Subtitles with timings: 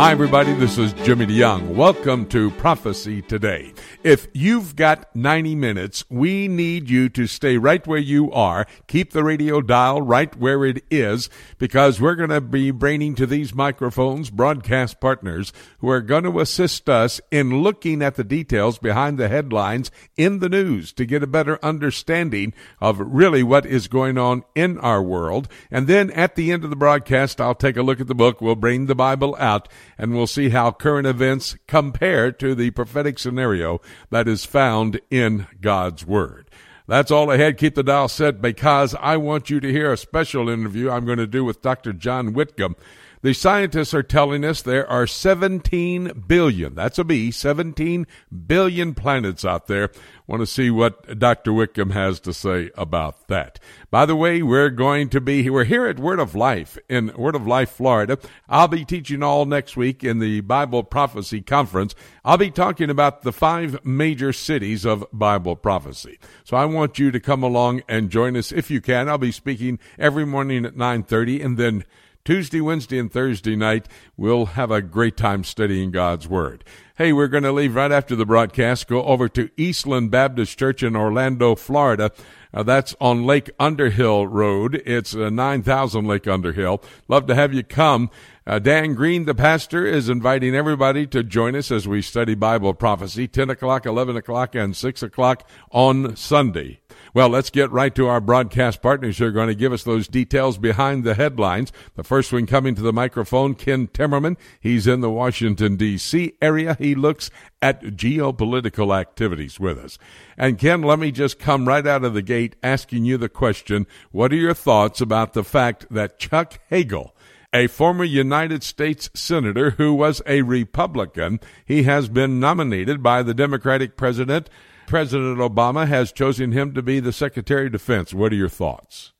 [0.00, 0.54] Hi, everybody.
[0.54, 1.74] This is Jimmy DeYoung.
[1.74, 3.74] Welcome to Prophecy Today.
[4.02, 8.66] If you've got 90 minutes, we need you to stay right where you are.
[8.86, 11.28] Keep the radio dial right where it is
[11.58, 16.40] because we're going to be bringing to these microphones broadcast partners who are going to
[16.40, 21.22] assist us in looking at the details behind the headlines in the news to get
[21.22, 25.48] a better understanding of really what is going on in our world.
[25.70, 28.40] And then at the end of the broadcast, I'll take a look at the book.
[28.40, 33.18] We'll bring the Bible out and we'll see how current events compare to the prophetic
[33.18, 33.79] scenario
[34.10, 36.50] that is found in God's Word.
[36.86, 37.56] That's all ahead.
[37.56, 41.18] Keep the dial set because I want you to hear a special interview I'm going
[41.18, 41.92] to do with Dr.
[41.92, 42.74] John Whitcomb.
[43.22, 48.06] The scientists are telling us there are 17 billion, that's a B, 17
[48.46, 49.90] billion planets out there.
[50.26, 51.52] Want to see what Dr.
[51.52, 53.58] Whitcomb has to say about that.
[53.90, 57.34] By the way, we're going to be, we're here at Word of Life in Word
[57.34, 58.18] of Life, Florida.
[58.48, 61.94] I'll be teaching all next week in the Bible Prophecy Conference.
[62.24, 66.18] I'll be talking about the five major cities of Bible prophecy.
[66.44, 69.10] So I want you to come along and join us if you can.
[69.10, 71.84] I'll be speaking every morning at 930 and then
[72.30, 76.62] Tuesday, Wednesday, and Thursday night, we'll have a great time studying God's Word.
[76.96, 80.84] Hey, we're going to leave right after the broadcast, go over to Eastland Baptist Church
[80.84, 82.12] in Orlando, Florida.
[82.54, 84.80] Uh, that's on Lake Underhill Road.
[84.86, 86.80] It's uh, 9000 Lake Underhill.
[87.08, 88.10] Love to have you come.
[88.46, 92.74] Uh, Dan Green, the pastor, is inviting everybody to join us as we study Bible
[92.74, 96.78] prophecy, 10 o'clock, 11 o'clock, and 6 o'clock on Sunday.
[97.12, 100.06] Well, let's get right to our broadcast partners who are going to give us those
[100.06, 101.72] details behind the headlines.
[101.96, 104.36] The first one coming to the microphone, Ken Timmerman.
[104.60, 106.34] He's in the Washington, D.C.
[106.40, 106.76] area.
[106.78, 107.30] He looks
[107.60, 109.98] at geopolitical activities with us.
[110.38, 113.88] And Ken, let me just come right out of the gate asking you the question
[114.12, 117.14] What are your thoughts about the fact that Chuck Hagel,
[117.52, 121.40] a former United States Senator who was a Republican.
[121.64, 124.48] He has been nominated by the Democratic president
[124.90, 128.12] President Obama has chosen him to be the Secretary of Defense.
[128.12, 129.12] What are your thoughts?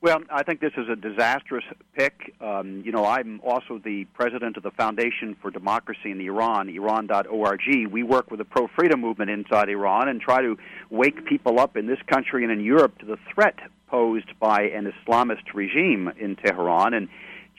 [0.00, 2.34] Well, I think this is a disastrous pick.
[2.40, 7.60] Um, you know, I'm also the president of the Foundation for Democracy in Iran, Iran.org.
[7.90, 10.56] We work with the pro freedom movement inside Iran and try to
[10.88, 14.90] wake people up in this country and in Europe to the threat posed by an
[14.90, 16.94] Islamist regime in Tehran.
[16.94, 17.08] And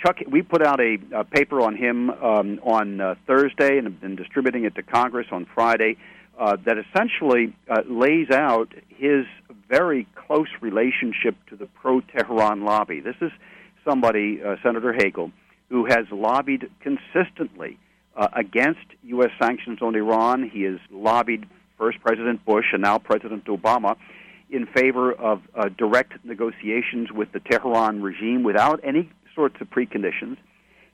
[0.03, 4.02] Chuck, we put out a, a paper on him um, on uh, Thursday and have
[4.02, 5.97] been distributing it to Congress on Friday
[6.40, 9.26] uh, that essentially uh, lays out his
[9.70, 13.02] very close relationship to the pro Tehran lobby.
[13.02, 13.32] This is
[13.88, 15.32] somebody, uh, Senator Hagel,
[15.70, 17.78] who has lobbied consistently
[18.16, 19.32] uh, against U.S.
[19.40, 20.50] sanctions on Iran.
[20.50, 21.46] He has lobbied
[21.78, 23.98] first President Bush and now President Obama
[24.50, 30.38] in favor of uh, direct negotiations with the Tehran regime without any sorts of preconditions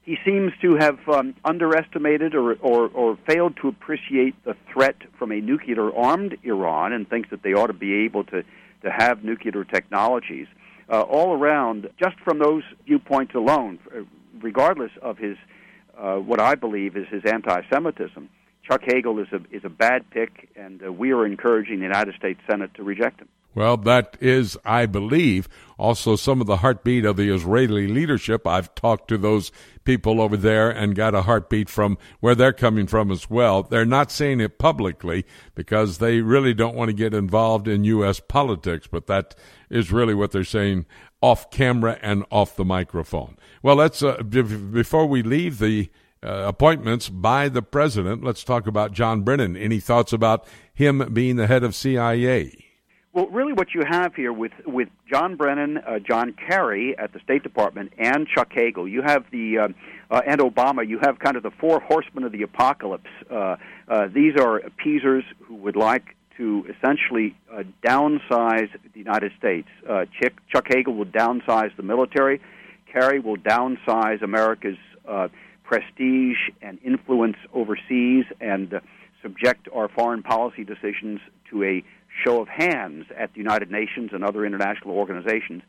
[0.05, 5.31] he seems to have um, underestimated or, or, or failed to appreciate the threat from
[5.31, 8.43] a nuclear armed Iran and thinks that they ought to be able to,
[8.83, 10.47] to have nuclear technologies.
[10.87, 14.01] Uh, all around, just from those viewpoints alone, uh,
[14.39, 15.35] regardless of his,
[15.97, 18.29] uh, what I believe is his anti Semitism,
[18.69, 22.13] Chuck Hagel is a, is a bad pick, and uh, we are encouraging the United
[22.13, 23.29] States Senate to reject him.
[23.55, 25.47] Well, that is, I believe,
[25.79, 28.45] also some of the heartbeat of the Israeli leadership.
[28.45, 29.49] I've talked to those
[29.85, 33.63] people over there and got a heartbeat from where they're coming from as well.
[33.63, 38.19] They're not saying it publicly because they really don't want to get involved in U.S.
[38.19, 39.35] politics, but that
[39.69, 40.85] is really what they're saying
[41.21, 43.37] off camera and off the microphone.
[43.63, 45.89] Well, let's, uh, before we leave the
[46.21, 49.55] uh, appointments by the president, let's talk about John Brennan.
[49.55, 52.64] Any thoughts about him being the head of CIA?
[53.15, 57.21] Well, really, what you have here with with John Brennan, uh, John Kerry at the
[57.21, 59.67] State Department, and Chuck Hagel, you have the uh,
[60.11, 60.85] uh, and Obama.
[60.85, 63.09] You have kind of the four horsemen of the apocalypse.
[63.31, 63.55] Uh,
[63.87, 69.69] uh, these are appeasers who would like to essentially uh, downsize the United States.
[69.87, 72.41] Chuck, Chuck Hagel will downsize the military.
[72.91, 74.77] Kerry will downsize America's
[75.63, 78.81] prestige and influence overseas and
[79.21, 81.81] subject our foreign policy decisions to a
[82.23, 85.61] show of hands at the United Nations and other international organizations.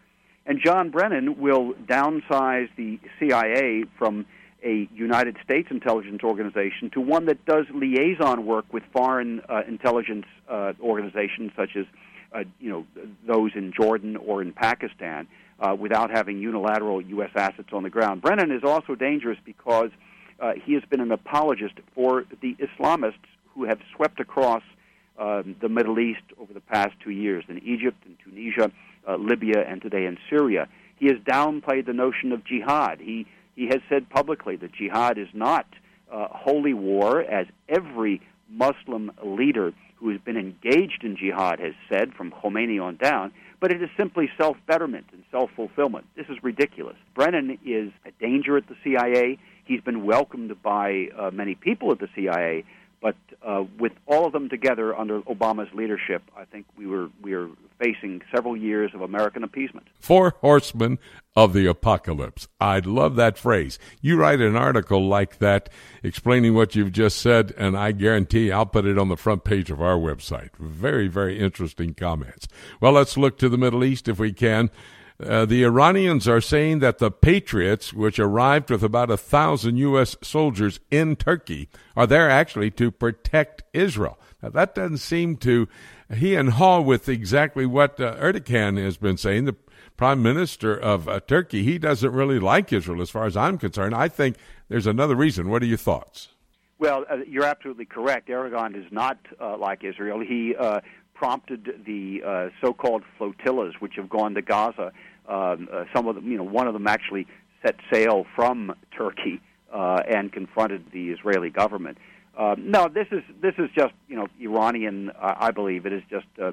[0.46, 4.26] And John Brennan will downsize the CIA from
[4.64, 10.24] a United States intelligence organization to one that does liaison work with foreign uh, intelligence
[10.48, 11.84] uh, organizations such as
[12.32, 12.86] uh, you know
[13.26, 15.26] those in Jordan or in Pakistan
[15.60, 17.30] uh, without having unilateral U.S.
[17.34, 18.22] assets on the ground.
[18.22, 19.90] Brennan is also dangerous because
[20.40, 23.14] uh, he has been an apologist for the Islamists
[23.54, 24.62] who have swept across
[25.18, 28.70] um, the Middle East over the past two years in Egypt and Tunisia,
[29.08, 30.68] uh, Libya, and today in Syria.
[30.98, 33.00] He has downplayed the notion of jihad.
[33.00, 35.66] He he has said publicly that jihad is not
[36.12, 38.20] uh, holy war, as every
[38.50, 43.72] Muslim leader who has been engaged in jihad has said, from Khomeini on down, but
[43.72, 46.06] it is simply self betterment and self fulfillment.
[46.16, 46.96] This is ridiculous.
[47.14, 49.38] Brennan is a danger at the CIA.
[49.64, 52.64] He's been welcomed by uh, many people at the CIA,
[53.06, 53.14] but
[53.46, 57.48] uh, with all of them together under Obama's leadership, I think we were we are
[57.78, 59.86] facing several years of American appeasement.
[60.00, 60.98] Four horsemen
[61.36, 62.48] of the apocalypse.
[62.60, 63.78] I love that phrase.
[64.00, 65.68] You write an article like that
[66.02, 69.70] explaining what you've just said, and I guarantee I'll put it on the front page
[69.70, 70.56] of our website.
[70.58, 72.48] Very, very interesting comments.
[72.80, 74.68] Well, let's look to the Middle East if we can.
[75.18, 80.14] Uh, the Iranians are saying that the Patriots, which arrived with about a thousand U.S.
[80.22, 84.18] soldiers in Turkey, are there actually to protect Israel.
[84.42, 85.68] Now, that doesn't seem to
[86.14, 89.46] he and haw with exactly what uh, Erdogan has been saying.
[89.46, 89.56] The
[89.96, 93.94] prime minister of uh, Turkey, he doesn't really like Israel, as far as I'm concerned.
[93.94, 94.36] I think
[94.68, 95.48] there's another reason.
[95.48, 96.28] What are your thoughts?
[96.78, 98.28] Well, uh, you're absolutely correct.
[98.28, 100.20] Erdogan does not uh, like Israel.
[100.20, 100.80] He uh,
[101.16, 104.92] prompted the uh, so-called flotillas, which have gone to Gaza.
[105.28, 107.26] Um, uh, some of them, you know, one of them actually
[107.64, 109.40] set sail from Turkey
[109.72, 111.98] uh, and confronted the Israeli government.
[112.36, 115.10] Uh, no, this is this is just you know Iranian.
[115.10, 116.52] Uh, I believe it is just uh,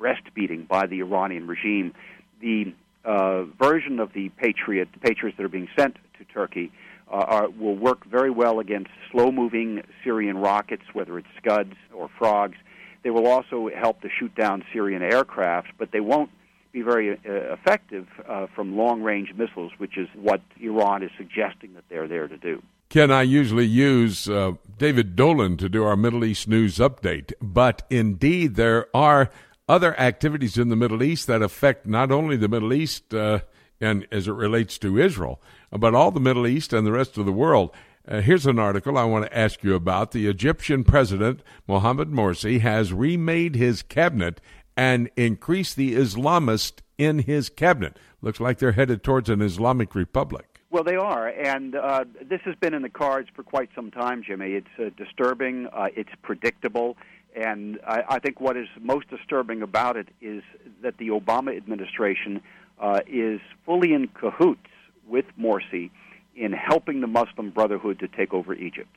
[0.00, 1.92] breastbeating by the Iranian regime.
[2.40, 2.72] The
[3.04, 6.72] uh, version of the Patriot Patriots that are being sent to Turkey
[7.10, 12.56] uh, are, will work very well against slow-moving Syrian rockets, whether it's Scuds or Frogs.
[13.04, 16.30] They will also help to shoot down Syrian aircraft, but they won't
[16.72, 17.16] be very uh,
[17.52, 22.26] effective uh, from long range missiles, which is what Iran is suggesting that they're there
[22.26, 22.62] to do.
[22.88, 27.82] Ken, I usually use uh, David Dolan to do our Middle East news update, but
[27.90, 29.30] indeed there are
[29.68, 33.40] other activities in the Middle East that affect not only the Middle East uh,
[33.80, 35.40] and as it relates to Israel,
[35.70, 37.70] but all the Middle East and the rest of the world.
[38.06, 40.12] Uh, here's an article I want to ask you about.
[40.12, 44.42] The Egyptian president, Mohamed Morsi, has remade his cabinet
[44.76, 47.96] and increased the Islamists in his cabinet.
[48.20, 50.60] Looks like they're headed towards an Islamic republic.
[50.70, 54.22] Well, they are, and uh, this has been in the cards for quite some time,
[54.22, 54.52] Jimmy.
[54.52, 56.98] It's uh, disturbing, uh, it's predictable,
[57.34, 60.42] and I, I think what is most disturbing about it is
[60.82, 62.42] that the Obama administration
[62.80, 64.68] uh, is fully in cahoots
[65.06, 65.90] with Morsi
[66.36, 68.90] in helping the Muslim Brotherhood to take over Egypt.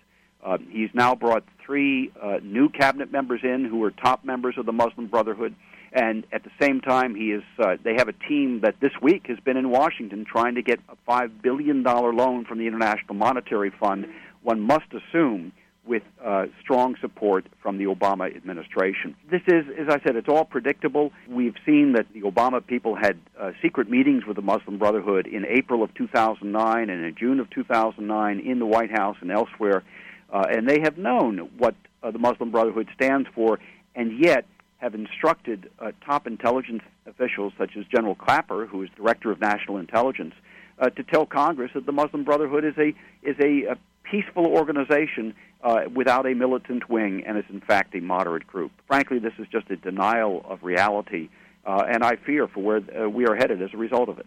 [0.44, 4.66] Uh, he's now brought three uh, new cabinet members in who are top members of
[4.66, 5.56] the Muslim Brotherhood,
[5.92, 7.44] and at the same time, he is.
[7.60, 10.80] Uh, they have a team that this week has been in Washington trying to get
[10.90, 14.06] a five billion dollar loan from the International Monetary Fund.
[14.44, 15.52] One must assume
[15.88, 19.16] with uh, strong support from the Obama administration.
[19.32, 21.12] This is, as I said, it's all predictable.
[21.30, 25.46] We've seen that the Obama people had uh, secret meetings with the Muslim Brotherhood in
[25.46, 29.84] April of 2009 and in June of 2009 in the White House and elsewhere,
[30.32, 33.60] uh, and they have known what uh, the Muslim Brotherhood stands for,
[33.96, 34.46] and yet
[34.78, 39.78] have instructed uh, top intelligence officials such as General Clapper, who is Director of National
[39.78, 40.34] Intelligence,
[40.80, 42.90] uh, to tell Congress that the Muslim Brotherhood is a
[43.28, 43.78] is a, a
[44.12, 45.34] peaceful organization
[45.64, 48.72] uh, without a militant wing and is in fact a moderate group.
[48.88, 51.30] Frankly, this is just a denial of reality,
[51.66, 54.26] uh, and I fear for where uh, we are headed as a result of it.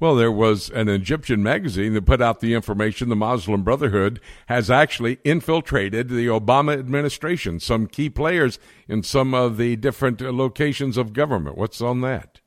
[0.00, 4.68] Well, there was an Egyptian magazine that put out the information the Muslim Brotherhood has
[4.68, 8.58] actually infiltrated the Obama administration, some key players
[8.88, 11.56] in some of the different locations of government.
[11.56, 12.40] What's on that?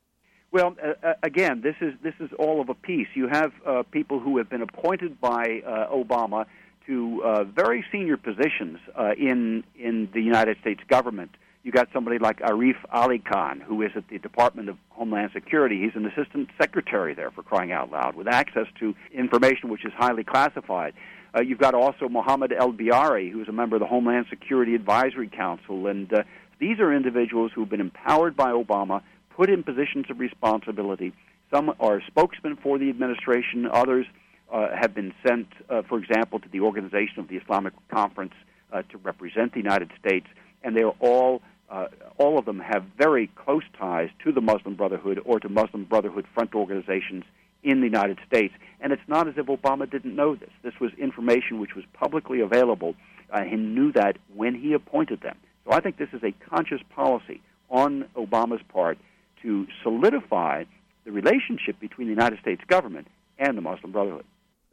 [0.51, 3.08] Well, uh, uh, again, this is this is all of a piece.
[3.13, 6.46] You have uh, people who have been appointed by uh, Obama
[6.88, 11.32] to uh, very senior positions uh, in in the United States government.
[11.63, 15.82] You got somebody like Arif Ali Khan, who is at the Department of Homeland Security.
[15.82, 19.92] He's an assistant secretary there for crying out loud, with access to information which is
[19.98, 20.94] highly classified.
[21.36, 25.88] Uh, you've got also Mohammed Elibiary, who's a member of the Homeland Security Advisory Council,
[25.88, 26.24] and uh,
[26.60, 29.01] these are individuals who've been empowered by Obama,
[29.36, 31.13] put in positions of responsibility.
[31.51, 34.06] Some are spokesmen for the administration, others
[34.52, 38.34] have been sent, uh, for example, to the Organization of the Islamic Conference
[38.72, 40.28] uh, to represent the United States,
[40.64, 41.88] and they are all uh,
[42.18, 46.25] all of them have very close ties to the Muslim Brotherhood or to Muslim Brotherhood
[46.34, 47.24] front organizations
[47.64, 48.54] in the United States.
[48.80, 50.52] And it's not as if Obama didn't know this.
[50.62, 52.96] This was information which was publicly available.
[53.32, 55.38] Uh, he knew that when he appointed them.
[55.66, 59.00] So I think this is a conscious policy on Obama's part
[59.42, 60.66] to solidify
[61.04, 63.08] the relationship between the United States government
[63.40, 64.25] and the Muslim Brotherhood.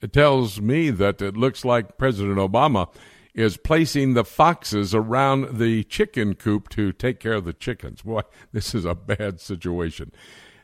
[0.02, 2.88] It tells me that it looks like President Obama
[3.34, 8.02] is placing the foxes around the chicken coop to take care of the chickens.
[8.02, 10.10] Boy, this is a bad situation.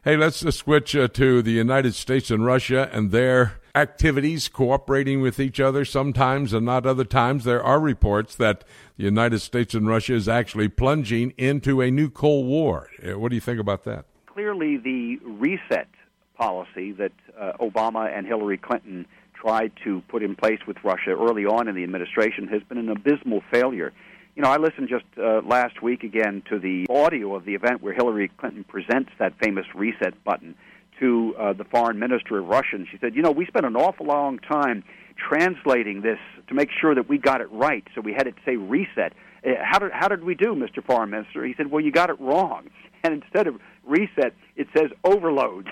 [0.02, 5.38] Hey, let's switch uh, to the United States and Russia and their activities, cooperating with
[5.38, 7.44] each other sometimes and not other times.
[7.44, 8.64] There are reports that
[8.96, 12.88] the United States and Russia is actually plunging into a new Cold War.
[13.06, 14.04] Uh, what do you think about that?
[14.26, 15.88] Clearly, the reset
[16.36, 19.06] policy that uh, Obama and Hillary Clinton
[19.40, 22.88] tried to put in place with Russia early on in the administration has been an
[22.88, 23.92] abysmal failure.
[24.34, 27.82] You know, I listened just uh, last week again to the audio of the event
[27.82, 30.54] where Hillary Clinton presents that famous reset button
[31.00, 32.76] to uh, the foreign minister of Russia.
[32.76, 34.84] And she said, You know, we spent an awful long time
[35.16, 36.18] translating this
[36.48, 39.12] to make sure that we got it right, so we had it say reset.
[39.44, 40.84] Uh, how did, how did we do, Mr.
[40.84, 41.44] Foreign Minister?
[41.44, 42.70] He said, Well, you got it wrong.
[43.04, 45.70] And instead of reset, it says overload.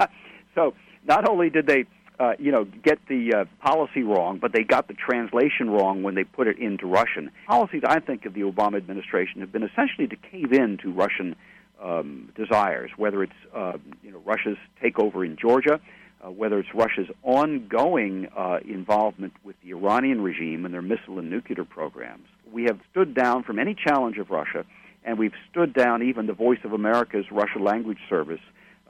[0.56, 0.74] so
[1.06, 1.84] not only did they
[2.18, 6.14] uh, you know, get the uh, policy wrong, but they got the translation wrong when
[6.14, 7.30] they put it into Russian.
[7.46, 11.36] Policies, I think, of the Obama administration have been essentially to cave in to Russian
[11.82, 15.80] um, desires, whether it's uh, you know Russia's takeover in Georgia,
[16.24, 21.30] uh, whether it's Russia's ongoing uh, involvement with the Iranian regime and their missile and
[21.30, 22.26] nuclear programs.
[22.52, 24.64] We have stood down from any challenge of Russia,
[25.04, 28.40] and we've stood down even the Voice of America's Russia language service,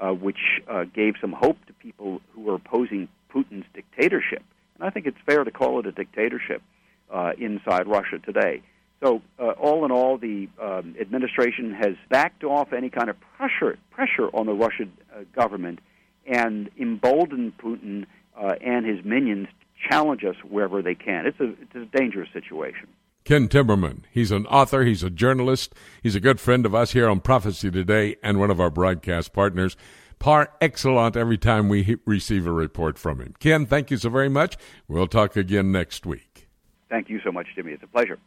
[0.01, 4.43] uh, which uh, gave some hope to people who were opposing Putin's dictatorship.
[4.77, 6.63] And I think it's fair to call it a dictatorship
[7.11, 8.63] uh, inside Russia today.
[9.03, 13.79] So, uh, all in all, the um, administration has backed off any kind of pressure
[13.91, 15.79] pressure on the Russian uh, government
[16.27, 18.07] and emboldened Putin
[18.37, 21.27] uh, and his minions to challenge us wherever they can.
[21.27, 22.89] It's a it's a dangerous situation.
[23.25, 27.09] Ken Timmerman, he's an author, he's a journalist, he's a good friend of us here
[27.09, 29.77] on Prophecy Today, and one of our broadcast partners
[30.19, 33.35] par excellent every time we receive a report from him.
[33.39, 34.57] Ken, thank you so very much.
[34.87, 36.49] We'll talk again next week.
[36.89, 37.73] Thank you so much, Jimmy.
[37.73, 38.19] It's a pleasure.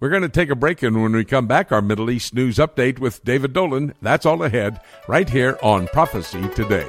[0.00, 2.58] We're going to take a break, and when we come back, our Middle East news
[2.58, 3.94] update with David Dolan.
[4.00, 6.88] That's all ahead, right here on Prophecy Today.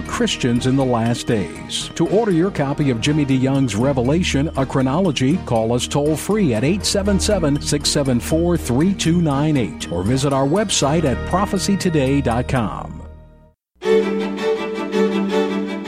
[0.00, 1.90] Christians in the last days.
[1.96, 6.64] To order your copy of Jimmy DeYoung's Revelation, a chronology, call us toll free at
[6.64, 13.02] 877 674 3298 or visit our website at prophecytoday.com.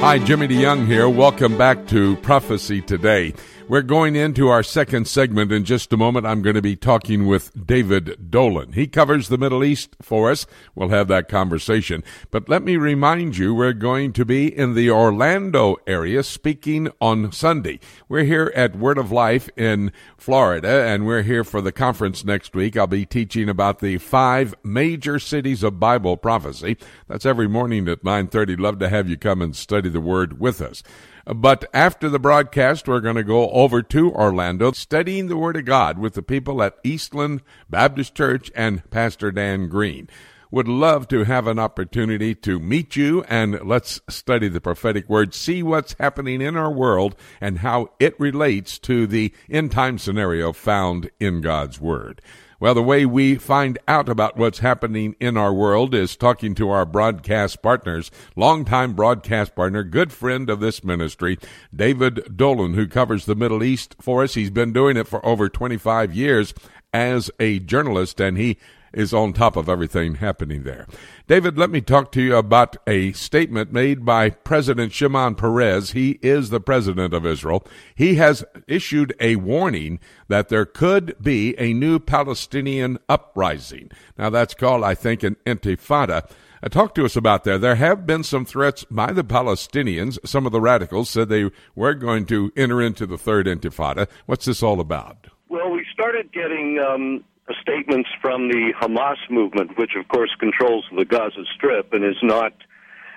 [0.05, 1.09] Hi, Jimmy DeYoung here.
[1.09, 3.33] Welcome back to Prophecy Today.
[3.67, 6.27] We're going into our second segment in just a moment.
[6.27, 8.73] I'm going to be talking with David Dolan.
[8.73, 10.47] He covers the Middle East for us.
[10.75, 12.05] We'll have that conversation.
[12.31, 17.33] But let me remind you, we're going to be in the Orlando area speaking on
[17.33, 17.81] Sunday.
[18.07, 22.55] We're here at Word of Life in Florida, and we're here for the conference next
[22.55, 22.77] week.
[22.77, 26.77] I'll be teaching about the five major cities of Bible prophecy.
[27.09, 28.59] That's every morning at 9:30.
[28.59, 30.83] Love to have you come and study the Word with us.
[31.27, 35.65] But after the broadcast, we're going to go over to Orlando, studying the Word of
[35.65, 37.41] God with the people at Eastland
[37.71, 40.11] Baptist Church and Pastor Dan Green.
[40.51, 45.35] Would love to have an opportunity to meet you and let's study the prophetic word,
[45.35, 50.53] see what's happening in our world and how it relates to the end time scenario
[50.53, 52.21] found in God's Word.
[52.65, 56.71] Well, the way we find out about what's happening in our world is talking to
[56.71, 58.11] our broadcast partners.
[58.37, 61.39] Longtime broadcast partner, good friend of this ministry,
[61.77, 64.33] David Dolan, who covers the Middle East for us.
[64.33, 66.55] He's been doing it for over 25 years
[66.95, 68.57] as a journalist, and he
[68.95, 70.87] is on top of everything happening there.
[71.27, 75.93] David, let me talk to you about a statement made by President Shimon Peres.
[75.93, 77.67] He is the president of Israel.
[77.95, 83.91] He has issued a warning that there could be a new Palestinian uprising.
[84.17, 86.31] Now, that's called, I think, an intifada.
[86.63, 87.61] Uh, talk to us about that.
[87.61, 90.19] There have been some threats by the Palestinians.
[90.25, 94.09] Some of the radicals said they were going to enter into the third intifada.
[94.25, 95.27] What's this all about?
[95.51, 97.25] Well, we started getting um,
[97.61, 102.55] statements from the Hamas movement, which of course controls the Gaza Strip and is not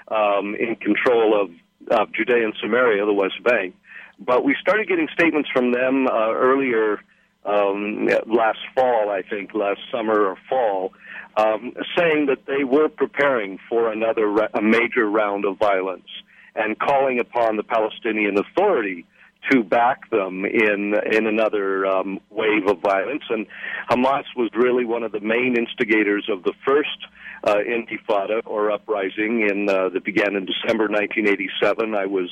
[0.09, 1.51] um, in control of,
[1.91, 3.75] of Judea and Samaria, the West Bank.
[4.19, 7.01] But we started getting statements from them uh, earlier
[7.45, 10.93] um, last fall, I think, last summer or fall,
[11.37, 16.07] um, saying that they were preparing for another ra- a major round of violence
[16.55, 19.05] and calling upon the Palestinian Authority
[19.51, 23.23] to back them in in another um, wave of violence.
[23.29, 23.47] And
[23.89, 27.07] Hamas was really one of the main instigators of the first
[27.43, 31.95] uh, Intifada or uprising in uh, that began in December 1987.
[31.95, 32.29] I was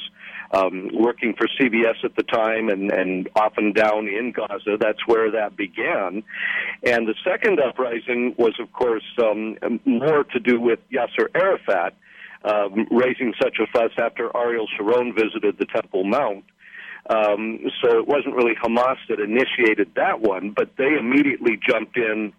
[0.52, 4.78] um, working for CBS at the time and, and often down in Gaza.
[4.80, 6.24] That's where that began.
[6.84, 11.96] And the second uprising was, of course, um, more to do with Yasser Arafat.
[12.44, 16.46] Um, raising such a fuss after Ariel Sharon visited the Temple Mount.
[17.10, 22.34] Um, so it wasn't really Hamas that initiated that one, but they immediately jumped in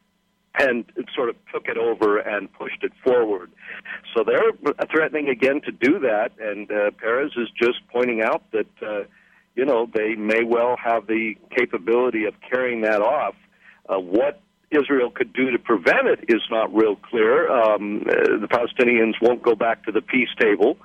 [0.59, 3.51] and sort of took it over and pushed it forward.
[4.15, 8.67] So they're threatening again to do that, and uh, Peres is just pointing out that
[8.83, 9.05] uh,
[9.55, 13.35] you know they may well have the capability of carrying that off.
[13.89, 14.41] Uh, what
[14.81, 17.51] Israel could do to prevent it is not real clear.
[17.51, 20.77] Um, uh, the Palestinians won't go back to the peace table,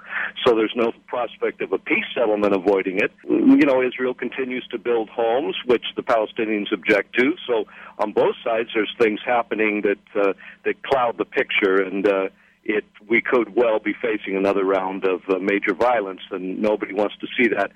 [0.45, 3.12] so there's no prospect of a peace settlement avoiding it.
[3.27, 7.36] You know, Israel continues to build homes, which the Palestinians object to.
[7.47, 7.65] So
[7.99, 10.34] on both sides, there's things happening that uh,
[10.65, 12.30] that cloud the picture, and uh,
[12.63, 17.15] it we could well be facing another round of uh, major violence, and nobody wants
[17.21, 17.71] to see that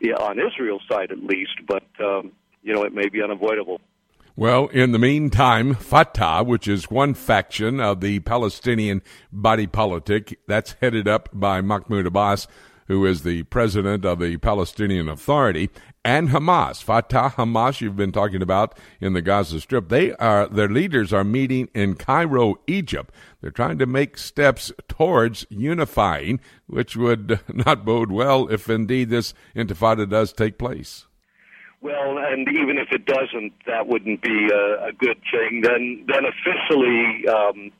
[0.00, 1.58] yeah, on Israel's side, at least.
[1.66, 3.80] But um, you know, it may be unavoidable.
[4.38, 9.00] Well, in the meantime, Fatah, which is one faction of the Palestinian
[9.32, 12.46] body politic, that's headed up by Mahmoud Abbas,
[12.86, 15.70] who is the president of the Palestinian Authority,
[16.04, 16.82] and Hamas.
[16.82, 19.88] Fatah, Hamas, you've been talking about in the Gaza Strip.
[19.88, 23.14] They are their leaders are meeting in Cairo, Egypt.
[23.40, 29.32] They're trying to make steps towards unifying, which would not bode well if indeed this
[29.56, 31.05] intifada does take place.
[31.80, 35.60] Well, and even if it doesn't, that wouldn't be a, a good thing.
[35.62, 37.70] Then, then officially, um,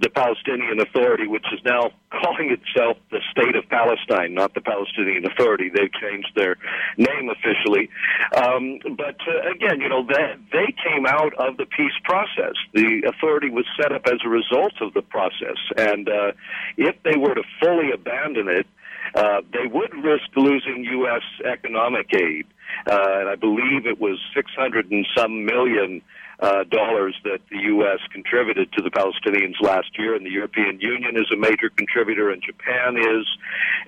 [0.00, 1.90] the Palestinian Authority, which is now
[2.22, 5.70] calling itself the State of Palestine, not the Palestinian Authority.
[5.74, 6.56] They've changed their
[6.96, 7.90] name officially.
[8.36, 12.54] Um, but uh, again, you know, they, they came out of the peace process.
[12.74, 15.58] The authority was set up as a result of the process.
[15.76, 16.32] And uh,
[16.76, 18.66] if they were to fully abandon it,
[19.14, 21.22] uh, they would risk losing U.S.
[21.44, 22.46] economic aid.
[22.86, 26.02] Uh, and I believe it was 600 and some million
[26.40, 27.98] uh, dollars that the U.S.
[28.12, 32.42] contributed to the Palestinians last year, and the European Union is a major contributor, and
[32.42, 33.26] Japan is,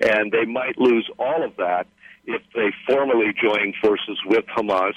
[0.01, 1.87] and they might lose all of that
[2.25, 4.93] if they formally join forces with Hamas.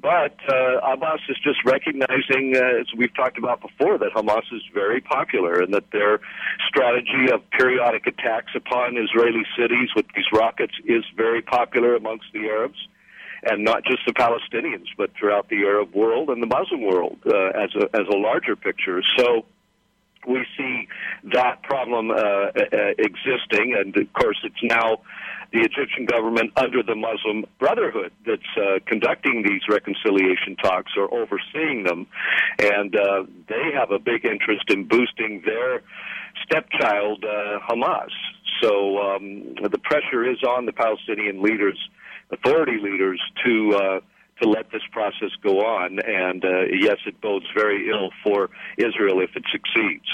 [0.00, 4.62] But uh, Abbas is just recognizing, uh, as we've talked about before, that Hamas is
[4.72, 6.20] very popular and that their
[6.68, 12.46] strategy of periodic attacks upon Israeli cities with these rockets is very popular amongst the
[12.46, 12.78] Arabs
[13.42, 17.64] and not just the Palestinians, but throughout the Arab world and the Muslim world uh,
[17.64, 19.02] as a as a larger picture.
[19.16, 19.44] So
[20.26, 20.88] we see
[21.32, 22.50] that problem uh, uh,
[22.98, 24.98] existing, and of course, it's now
[25.52, 31.84] the Egyptian government under the Muslim Brotherhood that's uh, conducting these reconciliation talks or overseeing
[31.84, 32.06] them,
[32.58, 35.82] and uh, they have a big interest in boosting their
[36.44, 38.10] stepchild uh, Hamas.
[38.62, 41.78] So um, the pressure is on the Palestinian leaders
[42.32, 44.00] authority leaders to uh,
[44.42, 45.98] to let this process go on.
[46.00, 50.06] And uh, yes, it bodes very ill for Israel if it succeeds.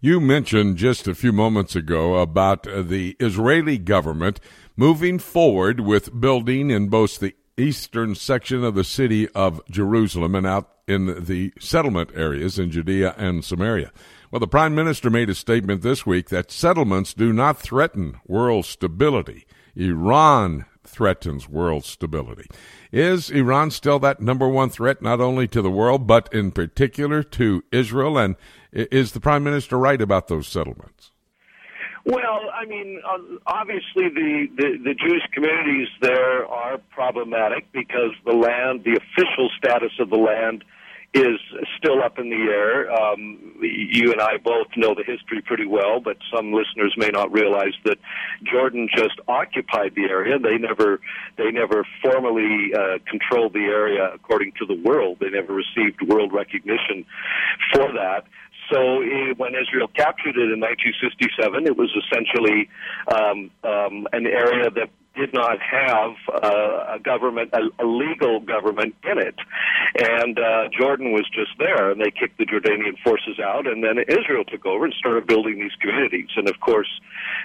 [0.00, 4.40] You mentioned just a few moments ago about uh, the Israeli government
[4.76, 10.46] moving forward with building in both the eastern section of the city of Jerusalem and
[10.46, 13.92] out in the settlement areas in Judea and Samaria.
[14.30, 18.64] Well, the Prime Minister made a statement this week that settlements do not threaten world
[18.64, 19.46] stability.
[19.76, 22.46] Iran threatens world stability.
[22.92, 27.22] Is Iran still that number one threat, not only to the world, but in particular
[27.22, 28.18] to Israel?
[28.18, 28.36] And
[28.72, 31.10] is the Prime Minister right about those settlements?
[32.04, 38.32] Well, I mean, uh, obviously the, the, the Jewish communities there are problematic because the
[38.32, 40.64] land, the official status of the land,
[41.14, 41.38] is
[41.76, 42.90] still up in the air.
[42.90, 47.30] Um, you and I both know the history pretty well, but some listeners may not
[47.30, 47.98] realize that
[48.50, 50.38] Jordan just occupied the area.
[50.38, 51.00] They never,
[51.36, 55.18] they never formally uh, controlled the area according to the world.
[55.20, 57.04] They never received world recognition
[57.74, 58.24] for that.
[58.72, 62.70] So uh, when Israel captured it in 1967, it was essentially
[63.12, 68.94] um, um, an area that did not have uh, a government, a, a legal government
[69.04, 69.34] in it.
[69.98, 73.98] And uh, Jordan was just there, and they kicked the Jordanian forces out, and then
[74.08, 76.28] Israel took over and started building these communities.
[76.36, 76.88] And of course,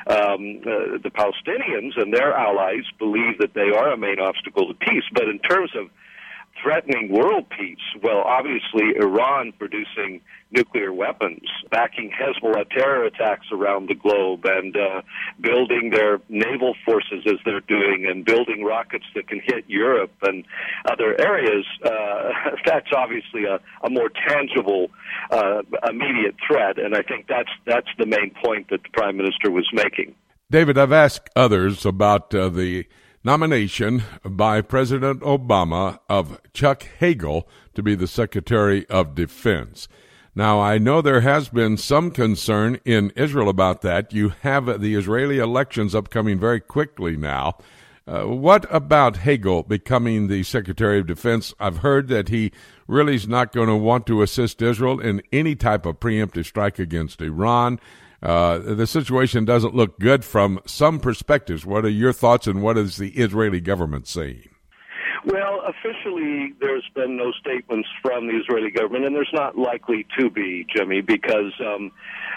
[0.07, 4.73] um, uh, the Palestinians and their allies believe that they are a main obstacle to
[4.73, 5.03] peace.
[5.13, 5.89] But in terms of
[6.61, 7.77] threatening world peace?
[8.01, 15.01] Well, obviously, Iran producing nuclear weapons, backing Hezbollah terror attacks around the globe, and uh,
[15.41, 20.45] building their naval forces as they're doing, and building rockets that can hit Europe and
[20.89, 21.65] other areas.
[21.83, 22.29] Uh,
[22.65, 24.89] that's obviously a, a more tangible,
[25.31, 29.51] uh, immediate threat, and I think that's that's the main point that the prime minister
[29.51, 30.15] was making.
[30.49, 32.85] David, I've asked others about uh, the
[33.23, 39.87] nomination by President Obama of Chuck Hagel to be the Secretary of Defense.
[40.35, 44.13] Now, I know there has been some concern in Israel about that.
[44.13, 47.57] You have the Israeli elections upcoming very quickly now.
[48.07, 51.53] Uh, what about Hagel becoming the Secretary of Defense?
[51.59, 52.51] I've heard that he
[52.87, 56.79] really is not going to want to assist Israel in any type of preemptive strike
[56.79, 57.79] against Iran.
[58.21, 61.65] Uh, the situation doesn't look good from some perspectives.
[61.65, 64.49] What are your thoughts, and what is the Israeli government saying?
[65.25, 70.29] Well, officially, there's been no statements from the Israeli government, and there's not likely to
[70.29, 71.91] be, Jimmy, because um,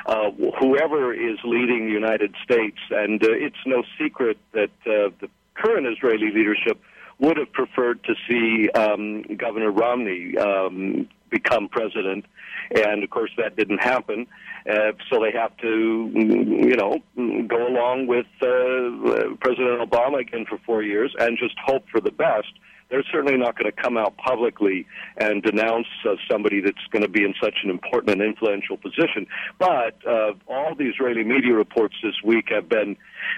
[0.06, 5.28] uh, whoever is leading the United States, and uh, it's no secret that uh, the
[5.54, 6.80] current Israeli leadership
[7.20, 12.24] would have preferred to see um, Governor Romney um, become president,
[12.70, 14.26] and of course that didn't happen.
[14.68, 16.98] Uh, so they have to, you know,
[17.46, 22.10] go along with uh, President Obama again for four years and just hope for the
[22.10, 22.52] best.
[22.90, 27.08] They're certainly not going to come out publicly and denounce uh, somebody that's going to
[27.08, 29.26] be in such an important and influential position.
[29.58, 32.96] But uh, all the Israeli media reports this week have been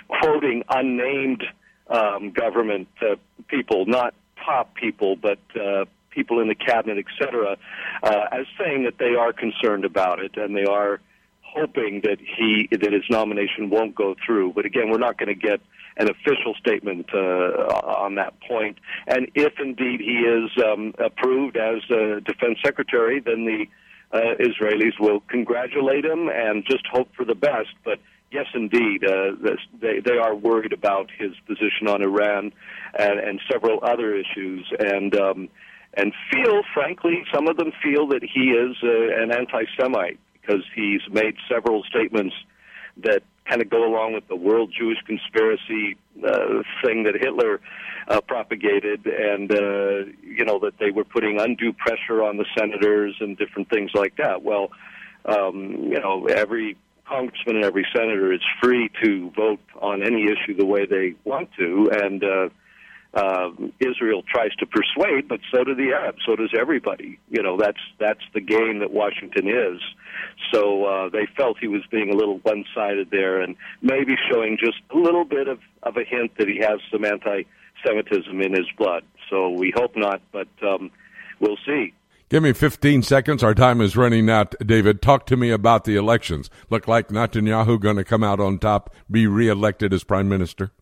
[0.08, 1.44] quoting unnamed
[1.88, 3.16] um, government uh,
[3.48, 7.56] people, not top people, but uh, people in the cabinet, etc.,
[8.02, 11.00] uh, as saying that they are concerned about it and they are
[11.42, 14.52] hoping that he that his nomination won't go through.
[14.52, 15.60] But again, we're not going to get
[15.96, 18.78] an official statement uh, on that point.
[19.06, 23.66] And if indeed he is um, approved as uh, defense secretary, then the
[24.12, 27.70] uh, Israelis will congratulate him and just hope for the best.
[27.84, 27.98] But
[28.30, 29.32] yes, indeed, uh,
[29.80, 32.52] they they are worried about his position on Iran
[32.98, 35.48] and, and several other issues, and um,
[35.94, 41.02] and feel, frankly, some of them feel that he is uh, an anti-Semite because he's
[41.10, 42.34] made several statements
[42.98, 47.60] that kind of go along with the world Jewish conspiracy uh, thing that Hitler
[48.08, 53.16] uh, propagated, and uh, you know that they were putting undue pressure on the senators
[53.20, 54.42] and different things like that.
[54.42, 54.70] Well,
[55.24, 56.76] um, you know, every
[57.06, 61.50] congressman and every senator is free to vote on any issue the way they want
[61.58, 62.48] to, and uh,
[63.14, 67.18] uh, Israel tries to persuade, but so do the Arabs, so does everybody.
[67.28, 69.80] You know, that's that's the game that Washington is.
[70.52, 74.78] So uh, they felt he was being a little one-sided there, and maybe showing just
[74.90, 79.04] a little bit of of a hint that he has some anti-Semitism in his blood.
[79.28, 80.90] So we hope not, but um,
[81.38, 81.92] we'll see.
[82.30, 83.42] Give me 15 seconds.
[83.42, 84.54] Our time is running out.
[84.64, 86.48] David, talk to me about the elections.
[86.70, 90.72] Look like Netanyahu going to come out on top, be reelected as prime minister?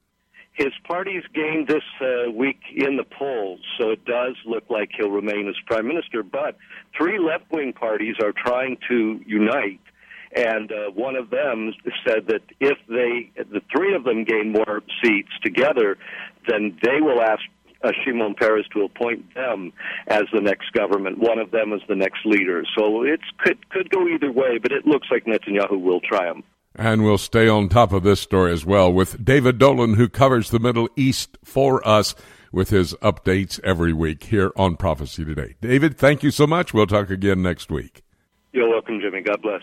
[0.52, 5.10] His party's gained this uh, week in the polls, so it does look like he'll
[5.10, 6.22] remain as prime minister.
[6.22, 6.56] But
[6.96, 9.80] three left wing parties are trying to unite,
[10.34, 11.72] and uh, one of them
[12.06, 15.96] said that if they, the three of them gain more seats together,
[16.46, 17.42] then they will ask
[17.82, 19.72] uh, Shimon Peres to appoint them
[20.08, 21.18] as the next government.
[21.18, 22.64] One of them as the next leader.
[22.76, 26.44] So it could could go either way, but it looks like Netanyahu will triumph.
[26.80, 30.48] And we'll stay on top of this story as well with David Dolan, who covers
[30.48, 32.14] the Middle East for us
[32.52, 35.56] with his updates every week here on Prophecy Today.
[35.60, 36.72] David, thank you so much.
[36.72, 38.02] We'll talk again next week.
[38.54, 39.20] You're welcome, Jimmy.
[39.20, 39.60] God bless.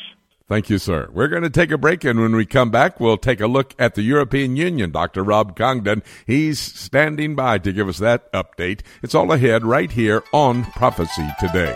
[0.48, 1.10] Thank you, sir.
[1.12, 3.74] We're going to take a break, and when we come back, we'll take a look
[3.80, 4.92] at the European Union.
[4.92, 5.24] Dr.
[5.24, 8.82] Rob Congdon, he's standing by to give us that update.
[9.02, 11.76] It's all ahead right here on Prophecy Today.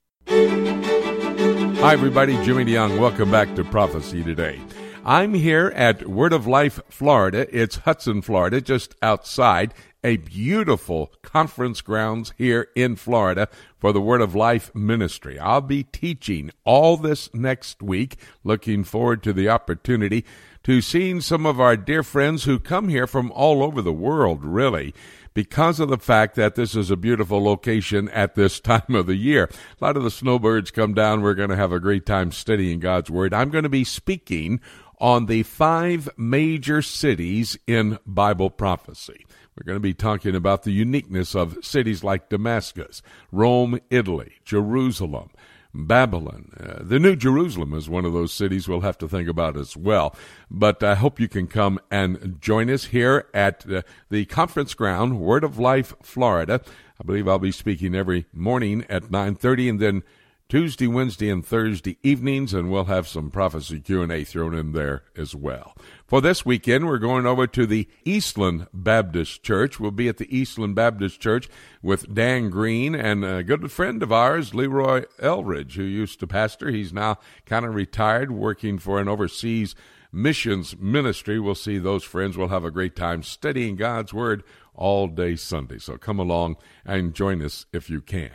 [1.81, 2.33] Hi, everybody.
[2.45, 2.99] Jimmy DeYoung.
[2.99, 4.61] Welcome back to Prophecy Today.
[5.03, 7.47] I'm here at Word of Life, Florida.
[7.49, 14.21] It's Hudson, Florida, just outside a beautiful conference grounds here in Florida for the Word
[14.21, 15.39] of Life ministry.
[15.39, 18.17] I'll be teaching all this next week.
[18.43, 20.23] Looking forward to the opportunity
[20.63, 24.45] to seeing some of our dear friends who come here from all over the world,
[24.45, 24.93] really
[25.33, 29.15] because of the fact that this is a beautiful location at this time of the
[29.15, 29.49] year.
[29.79, 31.21] A lot of the snowbirds come down.
[31.21, 33.33] We're going to have a great time studying God's Word.
[33.33, 34.59] I'm going to be speaking
[34.99, 39.25] on the five major cities in Bible prophecy.
[39.57, 45.29] We're going to be talking about the uniqueness of cities like Damascus, Rome, Italy, Jerusalem,
[45.73, 46.51] Babylon.
[46.59, 49.77] Uh, the New Jerusalem is one of those cities we'll have to think about as
[49.77, 50.15] well.
[50.49, 55.19] But I hope you can come and join us here at uh, the conference ground,
[55.19, 56.61] Word of Life, Florida.
[56.99, 60.03] I believe I'll be speaking every morning at 9:30 and then
[60.51, 65.33] Tuesday, Wednesday, and Thursday evenings, and we'll have some prophecy Q&A thrown in there as
[65.33, 65.77] well.
[66.05, 69.79] For this weekend, we're going over to the Eastland Baptist Church.
[69.79, 71.47] We'll be at the Eastland Baptist Church
[71.81, 76.69] with Dan Green and a good friend of ours, Leroy Elridge, who used to pastor.
[76.69, 79.73] He's now kind of retired, working for an overseas
[80.11, 81.39] missions ministry.
[81.39, 82.37] We'll see those friends.
[82.37, 84.43] We'll have a great time studying God's Word
[84.75, 85.77] all day Sunday.
[85.77, 88.31] So come along and join us if you can.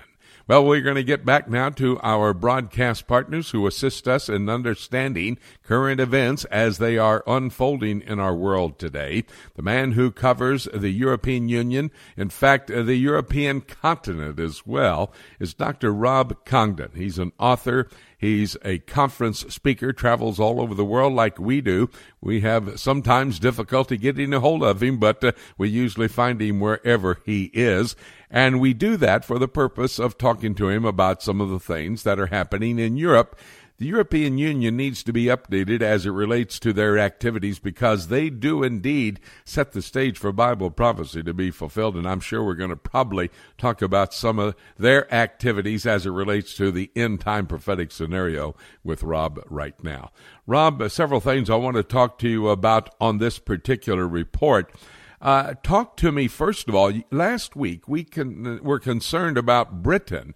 [0.48, 4.48] Well, we're going to get back now to our broadcast partners who assist us in
[4.48, 9.24] understanding current events as they are unfolding in our world today.
[9.56, 15.52] The man who covers the European Union, in fact, the European continent as well, is
[15.52, 15.92] Dr.
[15.92, 16.92] Rob Congdon.
[16.94, 21.90] He's an author He's a conference speaker, travels all over the world like we do.
[22.20, 26.60] We have sometimes difficulty getting a hold of him, but uh, we usually find him
[26.60, 27.94] wherever he is.
[28.30, 31.60] And we do that for the purpose of talking to him about some of the
[31.60, 33.38] things that are happening in Europe
[33.78, 38.30] the European Union needs to be updated as it relates to their activities because they
[38.30, 41.96] do indeed set the stage for Bible prophecy to be fulfilled.
[41.96, 46.10] And I'm sure we're going to probably talk about some of their activities as it
[46.10, 50.10] relates to the end time prophetic scenario with Rob right now.
[50.46, 54.72] Rob, several things I want to talk to you about on this particular report.
[55.20, 56.92] Uh, talk to me first of all.
[57.10, 60.34] Last week we con- were concerned about Britain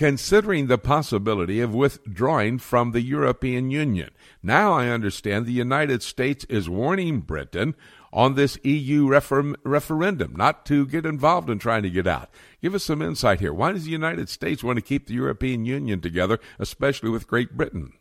[0.00, 4.08] considering the possibility of withdrawing from the European Union.
[4.42, 7.74] Now I understand the United States is warning Britain
[8.10, 12.30] on this EU refer- referendum not to get involved in trying to get out.
[12.62, 13.52] Give us some insight here.
[13.52, 17.54] Why does the United States want to keep the European Union together, especially with Great
[17.54, 17.92] Britain?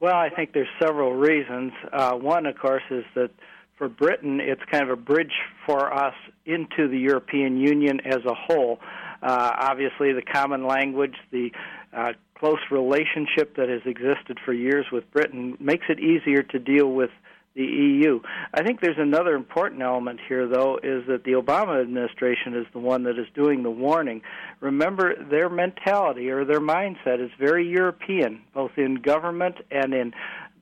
[0.00, 1.70] Well, I think there's several reasons.
[1.92, 3.30] Uh, one, of course, is that
[3.78, 8.34] for Britain, it's kind of a bridge for us into the European Union as a
[8.34, 8.80] whole.
[9.22, 11.50] Uh, obviously, the common language, the
[11.96, 16.92] uh, close relationship that has existed for years with Britain makes it easier to deal
[16.92, 17.10] with
[17.56, 18.20] the EU.
[18.52, 22.78] I think there's another important element here, though, is that the Obama administration is the
[22.78, 24.20] one that is doing the warning.
[24.60, 30.12] Remember, their mentality or their mindset is very European, both in government and in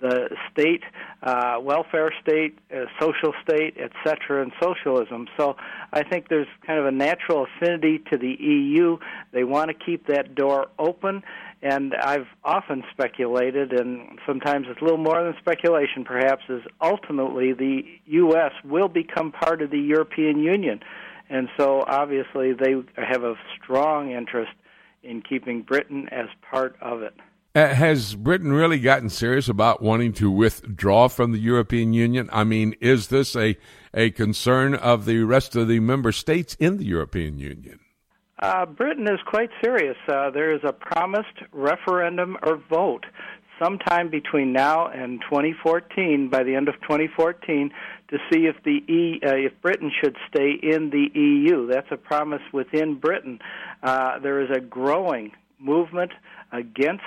[0.00, 0.82] the state,
[1.22, 5.26] uh, welfare state, uh, social state, etc., and socialism.
[5.36, 5.56] So
[5.92, 8.98] I think there's kind of a natural affinity to the EU.
[9.32, 11.22] They want to keep that door open,
[11.62, 17.52] and I've often speculated, and sometimes it's a little more than speculation, perhaps, is ultimately
[17.52, 18.52] the U.S.
[18.64, 20.80] will become part of the European Union
[21.30, 24.52] and so obviously they have a strong interest
[25.02, 27.14] in keeping Britain as part of it.
[27.56, 32.28] Uh, has Britain really gotten serious about wanting to withdraw from the European Union?
[32.32, 33.56] I mean, is this a,
[33.92, 37.78] a concern of the rest of the member states in the European Union?
[38.40, 39.96] Uh, Britain is quite serious.
[40.08, 43.06] Uh, there is a promised referendum or vote
[43.62, 47.70] sometime between now and 2014, by the end of 2014,
[48.08, 51.68] to see if the e, uh, if Britain should stay in the EU.
[51.68, 53.38] That's a promise within Britain.
[53.80, 56.10] Uh, there is a growing movement
[56.52, 57.02] against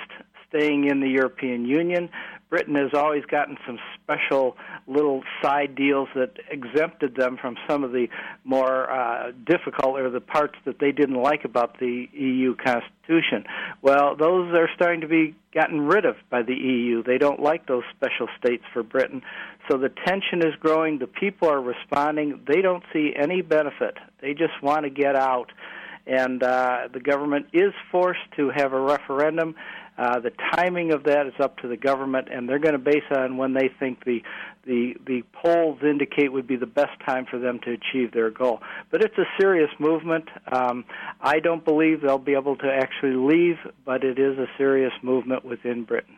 [0.48, 2.08] staying in the European Union.
[2.50, 4.56] Britain has always gotten some special
[4.86, 8.08] little side deals that exempted them from some of the
[8.44, 13.44] more uh, difficult or the parts that they didn't like about the EU Constitution.
[13.82, 17.02] Well, those are starting to be gotten rid of by the EU.
[17.02, 19.22] They don't like those special states for Britain.
[19.70, 20.98] So the tension is growing.
[20.98, 22.40] The people are responding.
[22.46, 23.98] They don't see any benefit.
[24.22, 25.52] They just want to get out.
[26.06, 29.54] And uh, the government is forced to have a referendum.
[29.98, 33.02] Uh, the timing of that is up to the government, and they're going to base
[33.10, 34.20] on when they think the
[34.64, 38.60] the the polls indicate would be the best time for them to achieve their goal.
[38.90, 40.28] But it's a serious movement.
[40.52, 40.84] Um,
[41.20, 45.44] I don't believe they'll be able to actually leave, but it is a serious movement
[45.44, 46.16] within Britain.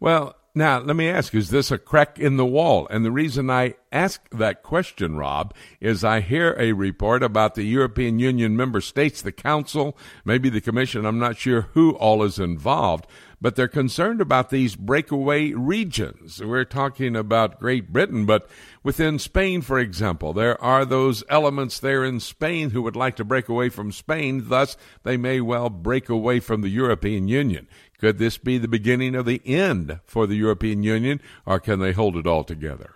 [0.00, 2.88] Well, now, let me ask, is this a crack in the wall?
[2.90, 7.64] And the reason I ask that question, Rob, is I hear a report about the
[7.64, 12.38] European Union member states, the Council, maybe the Commission, I'm not sure who all is
[12.38, 13.06] involved,
[13.46, 16.42] but they're concerned about these breakaway regions.
[16.42, 18.50] We're talking about Great Britain, but
[18.82, 23.24] within Spain, for example, there are those elements there in Spain who would like to
[23.24, 27.68] break away from Spain, thus, they may well break away from the European Union.
[28.00, 31.92] Could this be the beginning of the end for the European Union, or can they
[31.92, 32.95] hold it all together?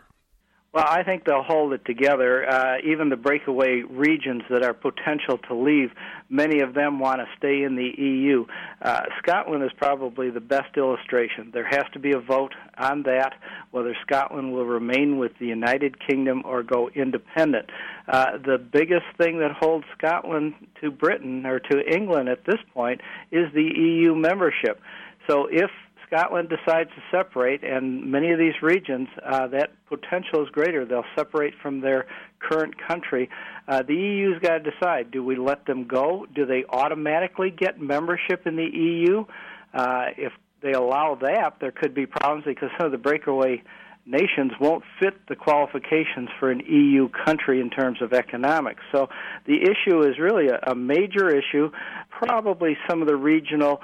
[0.72, 2.48] Well, I think they'll hold it together.
[2.48, 5.90] Uh, even the breakaway regions that are potential to leave,
[6.28, 8.46] many of them want to stay in the EU.
[8.80, 11.50] Uh, Scotland is probably the best illustration.
[11.52, 13.32] There has to be a vote on that,
[13.72, 17.68] whether Scotland will remain with the United Kingdom or go independent.
[18.06, 23.00] Uh, the biggest thing that holds Scotland to Britain or to England at this point
[23.32, 24.80] is the EU membership.
[25.28, 25.70] So if
[26.10, 30.84] Scotland decides to separate, and many of these regions, uh, that potential is greater.
[30.84, 32.06] They'll separate from their
[32.40, 33.30] current country.
[33.68, 36.26] Uh, the EU's got to decide: do we let them go?
[36.34, 39.24] Do they automatically get membership in the EU?
[39.72, 43.62] Uh, if they allow that, there could be problems because some of the breakaway
[44.04, 48.82] nations won't fit the qualifications for an EU country in terms of economics.
[48.90, 49.08] So
[49.46, 51.70] the issue is really a, a major issue.
[52.10, 53.80] Probably some of the regional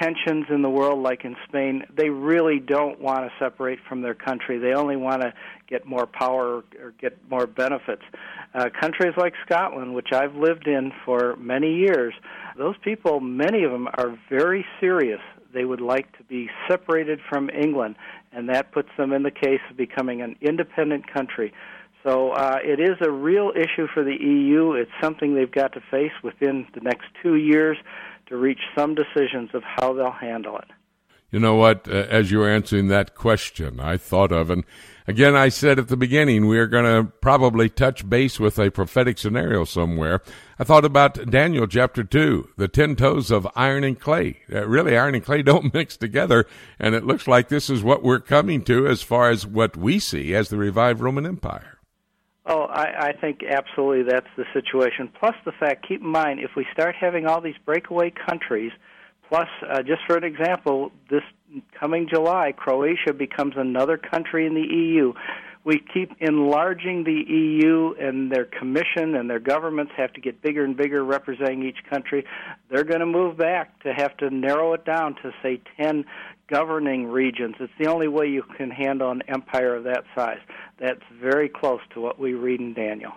[0.00, 4.14] tensions in the world, like in Spain, they really don't want to separate from their
[4.14, 4.58] country.
[4.58, 5.32] They only want to
[5.68, 8.02] get more power or get more benefits.
[8.54, 12.14] Uh, countries like Scotland, which I've lived in for many years,
[12.56, 15.20] those people, many of them, are very serious.
[15.52, 17.96] They would like to be separated from England,
[18.32, 21.52] and that puts them in the case of becoming an independent country.
[22.06, 24.72] So uh, it is a real issue for the EU.
[24.72, 27.76] It's something they've got to face within the next two years
[28.28, 30.68] to reach some decisions of how they'll handle it.
[31.32, 31.88] You know what?
[31.88, 34.62] Uh, as you were answering that question, I thought of, and
[35.08, 38.70] again, I said at the beginning, we are going to probably touch base with a
[38.70, 40.22] prophetic scenario somewhere.
[40.60, 44.42] I thought about Daniel chapter 2, the ten toes of iron and clay.
[44.52, 46.46] Uh, really, iron and clay don't mix together,
[46.78, 49.98] and it looks like this is what we're coming to as far as what we
[49.98, 51.75] see as the revived Roman Empire.
[52.48, 55.10] Oh, I, I think absolutely that's the situation.
[55.18, 58.70] Plus the fact, keep in mind, if we start having all these breakaway countries,
[59.28, 61.22] plus, uh, just for an example, this
[61.78, 65.12] coming July, Croatia becomes another country in the EU.
[65.64, 70.64] We keep enlarging the EU, and their commission and their governments have to get bigger
[70.64, 72.24] and bigger, representing each country.
[72.70, 76.04] They're going to move back to have to narrow it down to, say, 10
[76.48, 77.56] governing regions.
[77.60, 80.40] It's the only way you can handle an empire of that size.
[80.78, 83.12] That's very close to what we read in Daniel.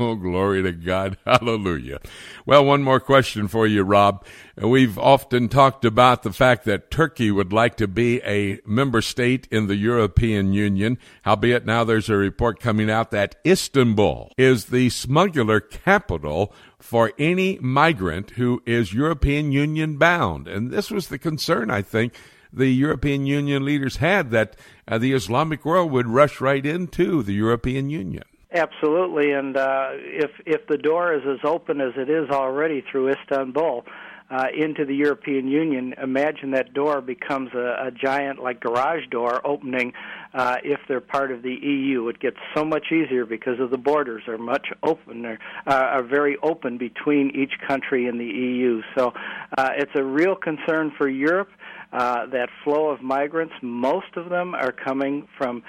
[0.00, 1.18] Oh, glory to God.
[1.26, 1.98] Hallelujah.
[2.46, 4.24] Well, one more question for you, Rob.
[4.56, 9.48] We've often talked about the fact that Turkey would like to be a member state
[9.50, 10.98] in the European Union.
[11.22, 17.58] Howbeit now there's a report coming out that Istanbul is the smuggler capital for any
[17.58, 20.46] migrant who is European Union bound.
[20.46, 22.14] And this was the concern, I think,
[22.52, 27.34] the European Union leaders had that uh, the Islamic world would rush right into the
[27.34, 28.24] European Union.
[28.52, 33.10] Absolutely, and uh, if if the door is as open as it is already through
[33.10, 33.84] Istanbul,
[34.30, 39.40] uh, into the European Union, imagine that door becomes a, a giant, like garage door
[39.46, 39.92] opening
[40.34, 42.08] uh, if they're part of the EU.
[42.08, 46.36] It gets so much easier because of the borders are much opener, uh, are very
[46.42, 48.82] open between each country in the EU.
[48.96, 49.14] So
[49.56, 51.48] uh, it's a real concern for Europe.
[51.90, 55.62] Uh, that flow of migrants, most of them are coming from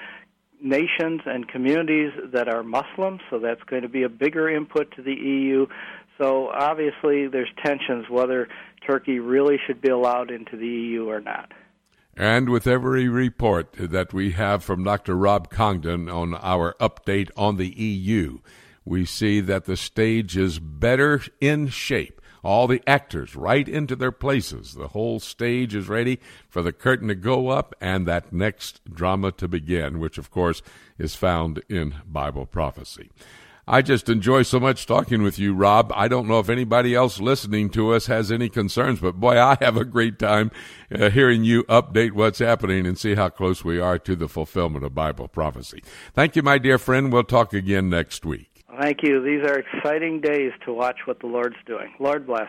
[0.62, 5.02] nations and communities that are Muslim, so that's going to be a bigger input to
[5.02, 5.66] the EU.
[6.18, 8.48] So obviously, there's tensions whether
[8.86, 11.52] Turkey really should be allowed into the EU or not.
[12.14, 15.16] And with every report that we have from Dr.
[15.16, 18.40] Rob Congdon on our update on the EU,
[18.84, 22.19] we see that the stage is better in shape.
[22.42, 24.74] All the actors right into their places.
[24.74, 26.18] The whole stage is ready
[26.48, 30.62] for the curtain to go up and that next drama to begin, which, of course,
[30.98, 33.10] is found in Bible prophecy.
[33.72, 35.92] I just enjoy so much talking with you, Rob.
[35.94, 39.56] I don't know if anybody else listening to us has any concerns, but boy, I
[39.60, 40.50] have a great time
[40.92, 44.84] uh, hearing you update what's happening and see how close we are to the fulfillment
[44.84, 45.84] of Bible prophecy.
[46.14, 47.12] Thank you, my dear friend.
[47.12, 48.49] We'll talk again next week.
[48.80, 49.22] Thank you.
[49.22, 51.92] These are exciting days to watch what the Lord's doing.
[51.98, 52.48] Lord bless.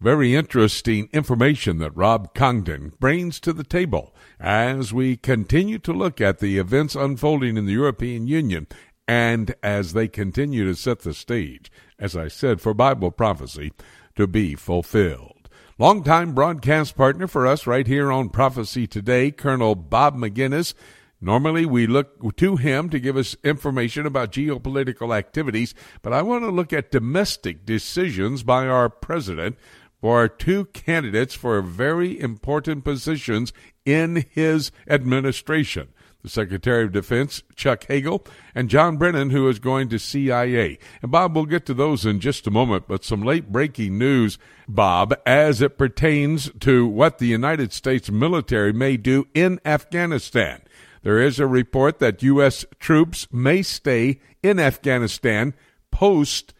[0.00, 6.20] Very interesting information that Rob Congdon brings to the table as we continue to look
[6.20, 8.68] at the events unfolding in the European Union
[9.08, 13.72] and as they continue to set the stage, as I said, for Bible prophecy
[14.14, 15.48] to be fulfilled.
[15.78, 20.74] Longtime broadcast partner for us right here on Prophecy Today, Colonel Bob Maginnis.
[21.20, 26.44] Normally, we look to him to give us information about geopolitical activities, but I want
[26.44, 29.56] to look at domestic decisions by our president
[30.00, 33.52] for our two candidates for very important positions
[33.84, 35.88] in his administration
[36.26, 40.76] the Secretary of Defense, Chuck Hagel, and John Brennan, who is going to CIA.
[41.00, 44.36] And Bob, we'll get to those in just a moment, but some late breaking news,
[44.66, 50.62] Bob, as it pertains to what the United States military may do in Afghanistan.
[51.02, 52.64] There is a report that U.S.
[52.78, 55.54] troops may stay in Afghanistan
[55.90, 56.54] post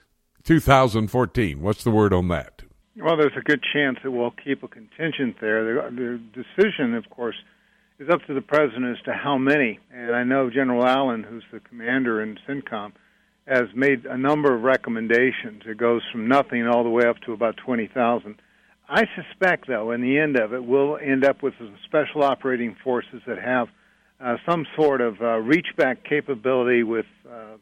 [0.44, 1.60] 2014.
[1.60, 2.62] What's the word on that?
[2.96, 5.64] Well, there's a good chance that we'll keep a contingent there.
[5.64, 7.36] The, the decision, of course,
[7.98, 9.78] is up to the president as to how many.
[9.92, 12.92] And I know General Allen, who's the commander in CENTCOM,
[13.46, 15.62] has made a number of recommendations.
[15.66, 18.36] It goes from nothing all the way up to about 20,000.
[18.88, 23.20] I suspect, though, in the end of it, we'll end up with special operating forces
[23.26, 23.68] that have
[24.20, 27.56] uh, some sort of uh, reach back capability with uh,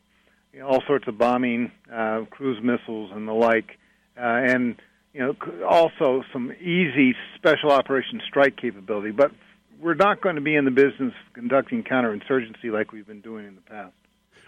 [0.52, 3.78] you know, all sorts of bombing, uh, cruise missiles, and the like,
[4.16, 4.76] uh, and
[5.12, 5.34] you know
[5.68, 9.10] also some easy special operations strike capability.
[9.10, 9.32] But
[9.80, 13.46] we're not going to be in the business of conducting counterinsurgency like we've been doing
[13.46, 13.92] in the past.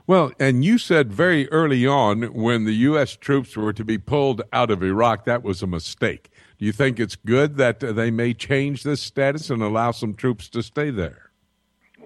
[0.07, 3.17] Well, and you said very early on when the U.S.
[3.17, 6.31] troops were to be pulled out of Iraq, that was a mistake.
[6.59, 10.49] Do you think it's good that they may change this status and allow some troops
[10.51, 11.31] to stay there?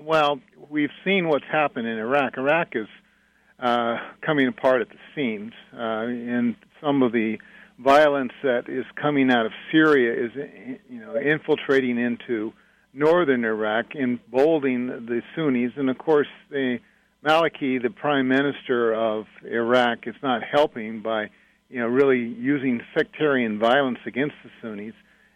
[0.02, 0.40] Well,
[0.70, 2.38] we've seen what's happened in Iraq.
[2.38, 2.86] Iraq is
[3.58, 7.36] uh, coming apart at the seams, uh, and some of the
[7.78, 12.52] violence that is coming out of Syria is, you know, infiltrating into
[12.94, 15.72] northern Iraq, emboldening the Sunnis.
[15.76, 16.78] And of course, the
[17.22, 21.28] Maliki, the prime minister of Iraq, is not helping by,
[21.68, 24.94] you know, really using sectarian violence against the Sunnis.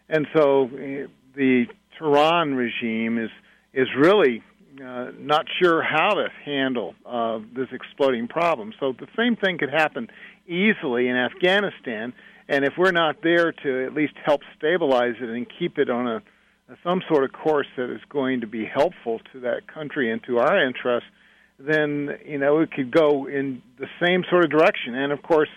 [0.09, 1.65] And so uh, the
[1.99, 3.29] Tehran regime is
[3.75, 4.41] is really
[4.83, 8.73] uh, not sure how to handle uh, this exploding problem.
[8.79, 10.09] So the same thing could happen
[10.47, 12.13] easily in Afghanistan.
[12.47, 16.07] And if we're not there to at least help stabilize it and keep it on
[16.07, 16.21] a
[16.67, 20.23] a some sort of course that is going to be helpful to that country and
[20.23, 21.09] to our interests,
[21.59, 24.95] then you know it could go in the same sort of direction.
[24.95, 25.49] And of course,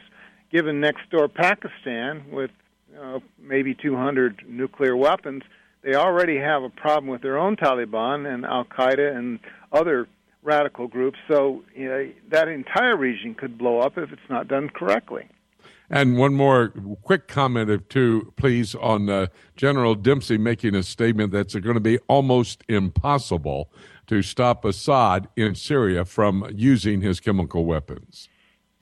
[0.52, 2.50] given next door Pakistan with
[3.00, 5.42] uh, maybe 200 nuclear weapons,
[5.82, 9.38] they already have a problem with their own Taliban and Al Qaeda and
[9.72, 10.08] other
[10.42, 11.18] radical groups.
[11.28, 15.28] So you know, that entire region could blow up if it's not done correctly.
[15.90, 16.68] And one more
[17.02, 21.80] quick comment or two, please, on uh, General Dempsey making a statement that's going to
[21.80, 23.70] be almost impossible
[24.06, 28.28] to stop Assad in Syria from using his chemical weapons.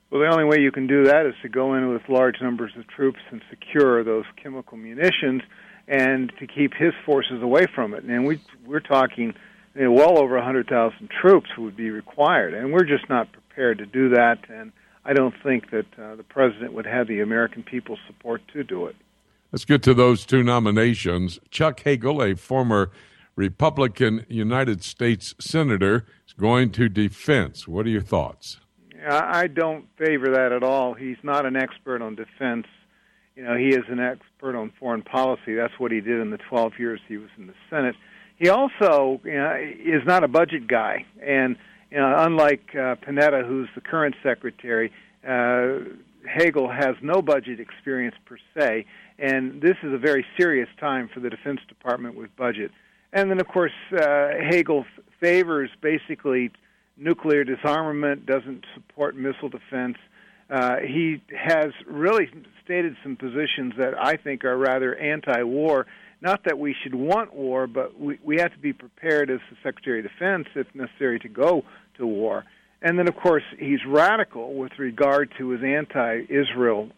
[0.09, 2.71] Well, the only way you can do that is to go in with large numbers
[2.77, 5.41] of troops and secure those chemical munitions
[5.87, 8.03] and to keep his forces away from it.
[8.03, 9.33] And we, we're talking
[9.75, 13.85] you know, well over 100,000 troops would be required, and we're just not prepared to
[13.85, 14.39] do that.
[14.49, 14.71] And
[15.05, 18.87] I don't think that uh, the president would have the American people's support to do
[18.87, 18.95] it.
[19.51, 21.39] Let's get to those two nominations.
[21.49, 22.91] Chuck Hagel, a former
[23.37, 27.67] Republican United States Senator, is going to defense.
[27.67, 28.59] What are your thoughts?
[29.09, 30.93] I don't favor that at all.
[30.93, 32.65] He's not an expert on defense.
[33.37, 35.53] You know, he is an expert on foreign policy.
[35.53, 37.95] That's what he did in the 12 years he was in the Senate.
[38.37, 41.55] He also you know, is not a budget guy, and
[41.91, 44.91] you know, unlike uh, Panetta, who's the current secretary,
[45.23, 45.79] uh,
[46.27, 48.87] Hagel has no budget experience per se,
[49.19, 52.71] and this is a very serious time for the Defense Department with budget.
[53.13, 56.51] And then, of course, uh, Hagel f- favors basically
[56.97, 59.97] nuclear disarmament, doesn't support missile defense.
[60.49, 62.29] Uh, he has really
[62.67, 65.87] stated some positions that I think are rather anti-war.
[66.19, 69.55] Not that we should want war, but we, we have to be prepared as the
[69.63, 71.63] Secretary of Defense, if necessary, to go
[71.97, 72.43] to war.
[72.81, 76.89] And then, of course, he's radical with regard to his anti-Israel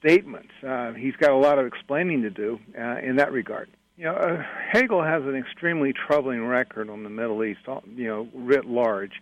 [0.00, 0.50] statements.
[0.66, 3.68] Uh, he's got a lot of explaining to do uh, in that regard.
[3.96, 4.42] You know, uh,
[4.72, 7.60] Hagel has an extremely troubling record on the Middle East,
[7.94, 9.12] you know, writ large.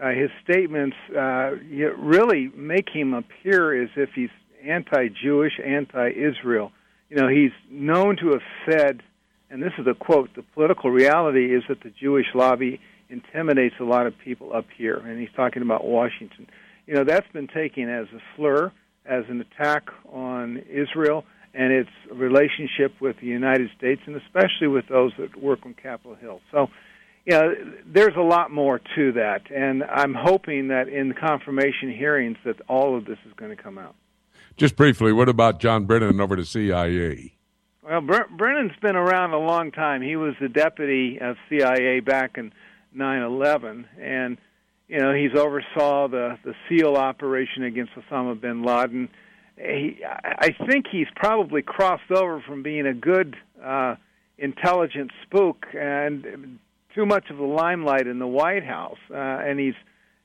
[0.00, 1.50] Uh, his statements uh,
[1.98, 4.30] really make him appear as if he's
[4.64, 6.72] anti-Jewish, anti-Israel.
[7.08, 9.02] You know, he's known to have said,
[9.50, 13.84] and this is a quote: "The political reality is that the Jewish lobby intimidates a
[13.84, 16.46] lot of people up here," and he's talking about Washington.
[16.86, 18.72] You know, that's been taken as a slur,
[19.04, 24.86] as an attack on Israel and its relationship with the United States, and especially with
[24.86, 26.40] those that work on Capitol Hill.
[26.52, 26.70] So
[27.26, 27.54] you know,
[27.86, 32.56] there's a lot more to that, and I'm hoping that in the confirmation hearings that
[32.68, 33.94] all of this is going to come out.
[34.60, 37.32] Just briefly, what about John Brennan over to CIA?
[37.82, 40.02] Well, Bre- Brennan's been around a long time.
[40.02, 42.52] He was the deputy of CIA back in
[42.94, 44.36] 9/11, and
[44.86, 49.08] you know he's oversaw the the SEAL operation against Osama bin Laden.
[49.56, 53.94] He, I think he's probably crossed over from being a good uh,
[54.36, 56.58] intelligent spook and
[56.94, 59.72] too much of the limelight in the White House, uh, and he's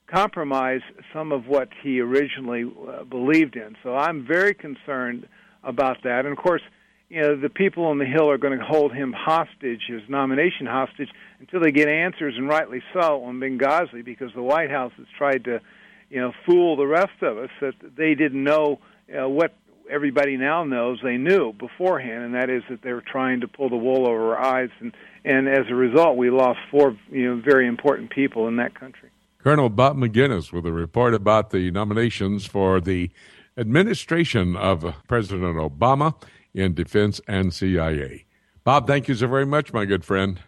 [0.08, 0.84] compromised
[1.14, 3.76] some of what he originally uh, believed in.
[3.84, 5.28] So I'm very concerned
[5.64, 6.26] about that.
[6.26, 6.62] And of course,
[7.10, 10.66] you know, the people on the Hill are going to hold him hostage, his nomination
[10.66, 15.06] hostage, until they get answers, and rightly so, on Benghazi, because the White House has
[15.18, 15.62] tried to,
[16.10, 18.80] you know, fool the rest of us that they didn't know
[19.16, 19.54] uh, what
[19.90, 23.70] everybody now knows they knew beforehand, and that is that they were trying to pull
[23.70, 27.42] the wool over our eyes, and and as a result, we lost four you know
[27.44, 29.10] very important people in that country.
[29.46, 33.12] Colonel Bob Maginnis with a report about the nominations for the
[33.56, 36.16] administration of President Obama
[36.56, 38.26] in defense and CIA.
[38.64, 40.40] Bob, thank you so very much, my good friend.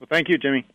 [0.00, 0.66] Well, thank you, Jimmy.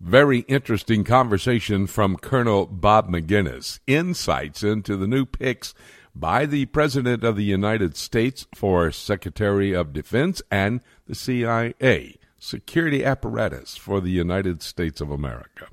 [0.00, 3.80] Very interesting conversation from Colonel Bob Maginnis.
[3.86, 5.74] Insights into the new picks
[6.14, 13.04] by the President of the United States for Secretary of Defense and the CIA, security
[13.04, 15.66] apparatus for the United States of America.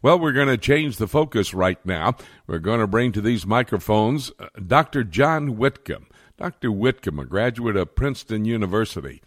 [0.00, 2.14] Well, we're going to change the focus right now.
[2.46, 5.02] We're going to bring to these microphones uh, Dr.
[5.02, 6.06] John Whitcomb.
[6.36, 6.70] Dr.
[6.70, 9.20] Whitcomb, a graduate of Princeton University,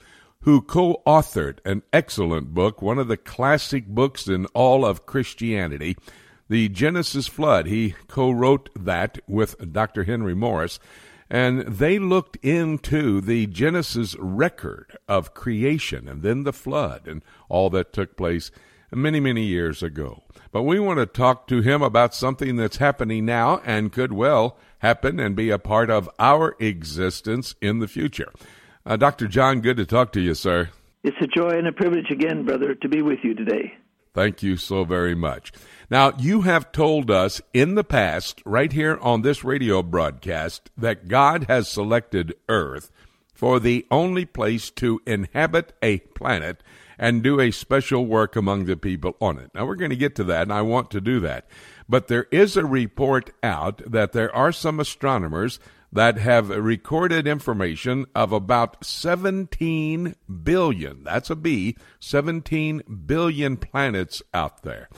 [0.43, 5.97] who co authored an excellent book, one of the classic books in all of Christianity,
[6.47, 7.67] the Genesis flood.
[7.67, 10.05] He co wrote that with Dr.
[10.05, 10.79] Henry Morris,
[11.29, 17.69] and they looked into the Genesis record of creation and then the flood and all
[17.71, 18.51] that took place
[18.89, 20.23] many, many years ago.
[20.51, 24.57] But we want to talk to him about something that's happening now and could well
[24.79, 28.31] happen and be a part of our existence in the future.
[28.85, 29.27] Uh, Dr.
[29.27, 30.69] John, good to talk to you, sir.
[31.03, 33.73] It's a joy and a privilege again, brother, to be with you today.
[34.13, 35.53] Thank you so very much.
[35.89, 41.07] Now, you have told us in the past, right here on this radio broadcast, that
[41.07, 42.91] God has selected Earth
[43.33, 46.61] for the only place to inhabit a planet
[46.97, 49.51] and do a special work among the people on it.
[49.53, 51.47] Now, we're going to get to that, and I want to do that.
[51.87, 55.59] But there is a report out that there are some astronomers
[55.91, 64.63] that have recorded information of about 17 billion, that's a B, 17 billion planets out
[64.63, 64.89] there.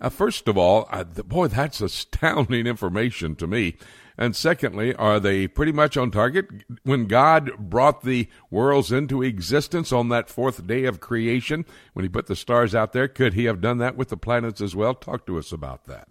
[0.00, 3.76] Uh, first of all, uh, boy, that's astounding information to me.
[4.16, 6.46] And secondly, are they pretty much on target?
[6.82, 12.08] When God brought the worlds into existence on that fourth day of creation, when He
[12.08, 14.94] put the stars out there, could He have done that with the planets as well?
[14.94, 16.08] Talk to us about that.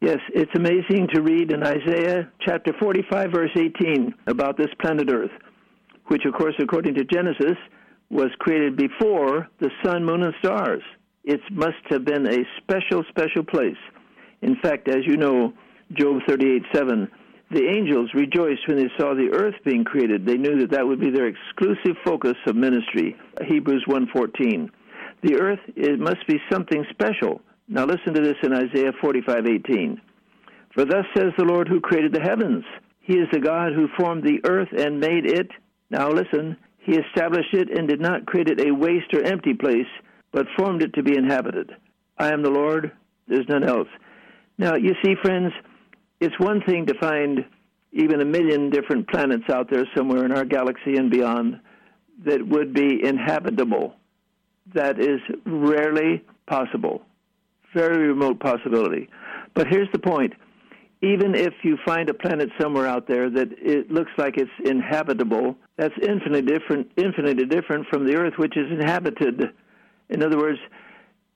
[0.00, 5.32] Yes, it's amazing to read in Isaiah chapter 45, verse 18, about this planet Earth,
[6.06, 7.56] which, of course, according to Genesis,
[8.10, 10.82] was created before the sun, moon, and stars.
[11.24, 13.76] It must have been a special, special place.
[14.42, 15.52] In fact, as you know,
[15.92, 17.08] Job 38, 7,
[17.50, 20.26] the angels rejoiced when they saw the earth being created.
[20.26, 23.16] They knew that that would be their exclusive focus of ministry.
[23.46, 24.70] Hebrews 1:14.
[25.22, 27.40] The earth it must be something special.
[27.66, 29.98] Now listen to this in Isaiah 45:18.
[30.74, 32.64] For thus says the Lord who created the heavens.
[33.00, 35.50] He is the God who formed the earth and made it.
[35.90, 39.88] Now listen, He established it and did not create it a waste or empty place,
[40.32, 41.70] but formed it to be inhabited.
[42.18, 42.92] I am the Lord,
[43.26, 43.88] there's none else.
[44.58, 45.52] Now, you see, friends,
[46.20, 47.44] it's one thing to find
[47.92, 51.60] even a million different planets out there somewhere in our galaxy and beyond
[52.24, 53.94] that would be inhabitable.
[54.74, 57.02] That is rarely possible,
[57.74, 59.08] very remote possibility.
[59.54, 60.34] But here's the point
[61.00, 65.56] even if you find a planet somewhere out there that it looks like it's inhabitable,
[65.76, 69.50] that's infinitely different, infinitely different from the Earth, which is inhabited.
[70.08, 70.58] In other words,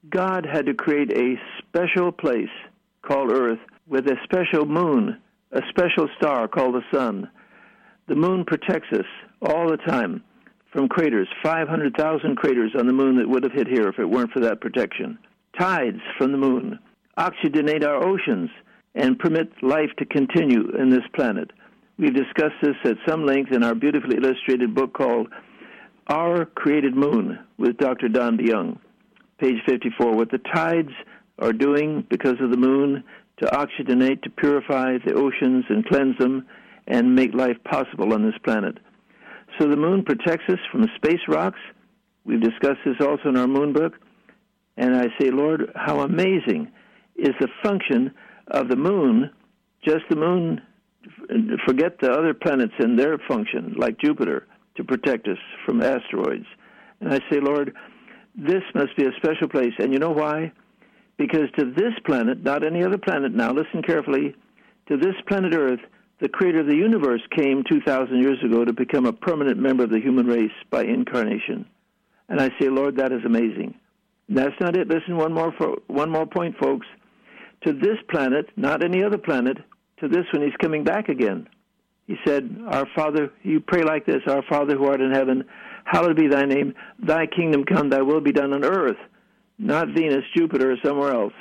[0.08, 2.50] God had to create a special place
[3.02, 5.20] called Earth with a special moon,
[5.52, 7.30] a special star called the Sun.
[8.08, 9.06] The moon protects us
[9.42, 10.22] all the time
[10.72, 14.32] from craters, 500,000 craters on the moon that would have hit here if it weren't
[14.32, 15.18] for that protection.
[15.58, 16.78] Tides from the moon
[17.18, 18.48] oxygenate our oceans
[18.94, 21.50] and permit life to continue in this planet.
[21.98, 25.28] We've discussed this at some length in our beautifully illustrated book called
[26.09, 28.09] Our Created Moon with Dr.
[28.09, 28.78] Don DeYoung,
[29.38, 30.16] page 54.
[30.16, 30.90] What the tides
[31.38, 33.05] are doing because of the moon
[33.38, 36.46] to oxygenate, to purify the oceans and cleanse them
[36.88, 38.78] and make life possible on this planet.
[39.59, 41.61] So the moon protects us from space rocks.
[42.24, 43.94] We've discussed this also in our moon book.
[44.76, 46.72] And I say, Lord, how amazing
[47.14, 48.12] is the function
[48.48, 49.30] of the moon,
[49.84, 50.62] just the moon,
[51.64, 56.46] forget the other planets and their function, like Jupiter, to protect us from asteroids.
[57.00, 57.74] And I say, Lord,
[58.34, 59.72] this must be a special place.
[59.78, 60.52] And you know why?
[61.18, 64.34] Because to this planet, not any other planet now, listen carefully,
[64.88, 65.80] to this planet Earth,
[66.20, 69.90] the creator of the universe came 2,000 years ago to become a permanent member of
[69.90, 71.66] the human race by incarnation.
[72.28, 73.74] And I say, Lord, that is amazing.
[74.28, 74.88] That's not it.
[74.88, 75.52] Listen, one more,
[75.88, 76.86] one more point, folks
[77.64, 79.58] to this planet, not any other planet,
[80.00, 81.48] to this one he's coming back again.
[82.12, 85.44] He said, Our Father, you pray like this Our Father who art in heaven,
[85.84, 86.74] hallowed be thy name.
[86.98, 88.98] Thy kingdom come, thy will be done on earth,
[89.58, 91.32] not Venus, Jupiter, or somewhere else,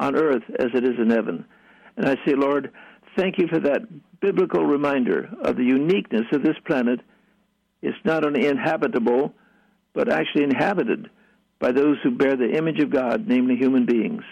[0.00, 1.44] on earth as it is in heaven.
[1.96, 2.72] And I say, Lord,
[3.16, 3.82] thank you for that
[4.20, 6.98] biblical reminder of the uniqueness of this planet.
[7.80, 9.32] It's not only inhabitable,
[9.94, 11.10] but actually inhabited
[11.60, 14.24] by those who bear the image of God, namely human beings.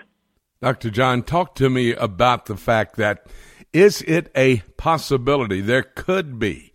[0.61, 0.91] Dr.
[0.91, 3.29] John, talk to me about the fact that
[3.73, 6.73] is it a possibility there could be,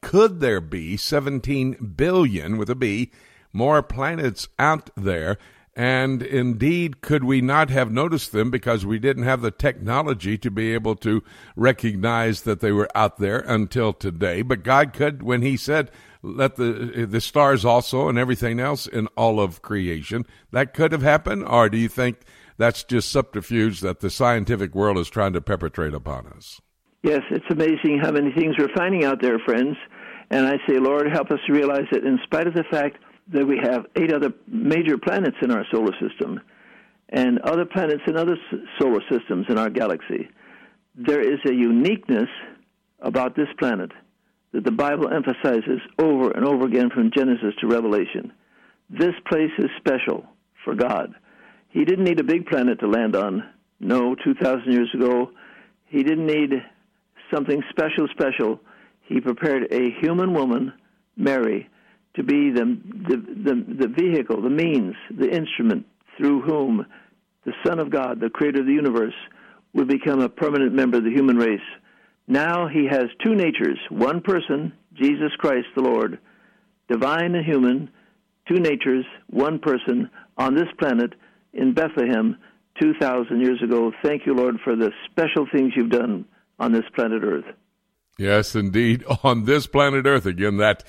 [0.00, 3.10] could there be 17 billion with a B
[3.52, 5.38] more planets out there?
[5.74, 10.50] And indeed, could we not have noticed them because we didn't have the technology to
[10.50, 11.22] be able to
[11.56, 14.42] recognize that they were out there until today?
[14.42, 15.90] But God could, when He said,
[16.22, 21.02] let the the stars also and everything else in all of creation, that could have
[21.02, 21.44] happened?
[21.46, 22.20] Or do you think
[22.62, 26.60] that's just subterfuge that the scientific world is trying to perpetrate upon us.
[27.02, 29.76] Yes, it's amazing how many things we're finding out there, friends.
[30.30, 32.98] And I say, Lord, help us to realize that in spite of the fact
[33.32, 36.40] that we have eight other major planets in our solar system
[37.08, 38.36] and other planets in other
[38.80, 40.28] solar systems in our galaxy,
[40.94, 42.28] there is a uniqueness
[43.00, 43.90] about this planet
[44.52, 48.32] that the Bible emphasizes over and over again from Genesis to Revelation.
[48.88, 50.24] This place is special
[50.64, 51.14] for God.
[51.72, 53.42] He didn't need a big planet to land on.
[53.80, 55.30] No, 2,000 years ago,
[55.86, 56.50] he didn't need
[57.34, 58.60] something special, special.
[59.06, 60.72] He prepared a human woman,
[61.16, 61.68] Mary,
[62.14, 66.86] to be the, the, the, the vehicle, the means, the instrument through whom
[67.44, 69.14] the Son of God, the creator of the universe,
[69.72, 71.60] would become a permanent member of the human race.
[72.28, 76.18] Now he has two natures one person, Jesus Christ the Lord,
[76.88, 77.90] divine and human,
[78.46, 81.14] two natures, one person on this planet
[81.52, 82.36] in Bethlehem
[82.80, 83.92] 2,000 years ago.
[84.02, 86.24] Thank you, Lord, for the special things you've done
[86.58, 87.44] on this planet Earth.
[88.18, 89.04] Yes, indeed.
[89.22, 90.84] On this planet Earth, again, that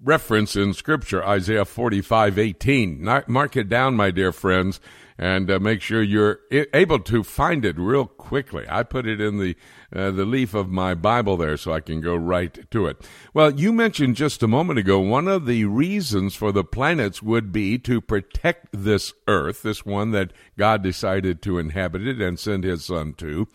[0.00, 3.22] reference in Scripture, Isaiah 45 18.
[3.26, 4.80] Mark it down, my dear friends
[5.18, 8.64] and uh, make sure you're able to find it real quickly.
[8.68, 9.56] I put it in the
[9.94, 13.06] uh, the leaf of my Bible there so I can go right to it.
[13.34, 17.52] Well, you mentioned just a moment ago one of the reasons for the planets would
[17.52, 22.64] be to protect this earth, this one that God decided to inhabit it and send
[22.64, 23.48] his son to,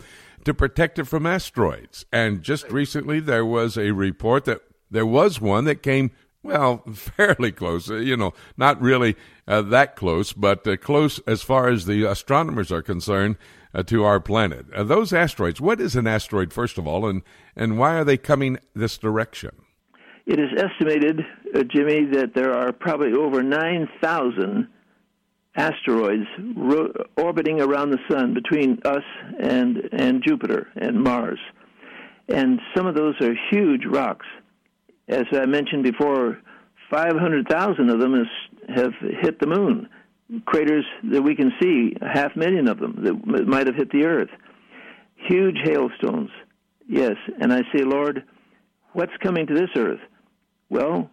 [0.44, 2.06] to protect it from asteroids.
[2.12, 6.12] And just recently there was a report that there was one that came
[6.42, 7.90] well, fairly close.
[7.90, 9.16] Uh, you know, not really
[9.46, 13.36] uh, that close, but uh, close as far as the astronomers are concerned
[13.74, 14.66] uh, to our planet.
[14.74, 15.60] Uh, those asteroids.
[15.60, 17.22] What is an asteroid, first of all, and
[17.56, 19.50] and why are they coming this direction?
[20.26, 21.20] It is estimated,
[21.54, 24.68] uh, Jimmy, that there are probably over nine thousand
[25.56, 26.26] asteroids
[26.56, 29.02] ro- orbiting around the sun between us
[29.40, 31.40] and and Jupiter and Mars,
[32.28, 34.26] and some of those are huge rocks
[35.08, 36.38] as I mentioned before,
[36.90, 38.92] 500,000 of them has, have
[39.22, 39.88] hit the moon.
[40.44, 44.04] Craters that we can see, a half million of them that might have hit the
[44.04, 44.28] earth.
[45.28, 46.30] Huge hailstones.
[46.86, 48.24] Yes, and I say, Lord,
[48.92, 50.00] what's coming to this earth?
[50.70, 51.10] Well,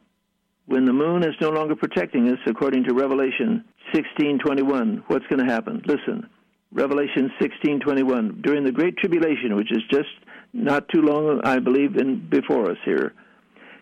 [0.66, 5.52] when the moon is no longer protecting us, according to Revelation 16:21, what's going to
[5.52, 5.82] happen?
[5.86, 6.28] Listen,
[6.72, 8.42] Revelation 16:21.
[8.42, 10.10] During the great tribulation, which is just
[10.54, 13.14] not too long, I believe, in before us here,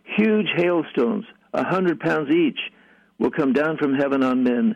[0.04, 2.60] huge hailstones, a hundred pounds each,
[3.20, 4.76] will come down from heaven on men,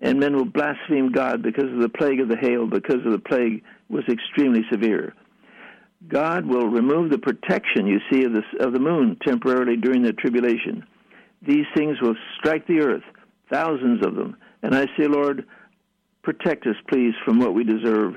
[0.00, 3.18] and men will blaspheme God because of the plague of the hail, because of the
[3.18, 5.14] plague was extremely severe.
[6.08, 10.12] God will remove the protection you see of the of the moon temporarily during the
[10.12, 10.84] tribulation
[11.46, 13.02] these things will strike the earth,
[13.50, 14.36] thousands of them.
[14.62, 15.46] And I say, Lord,
[16.22, 18.14] protect us, please, from what we deserve.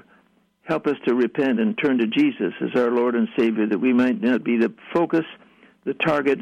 [0.64, 3.94] Help us to repent and turn to Jesus as our Lord and Savior, that we
[3.94, 5.26] might not be the focus,
[5.86, 6.40] the target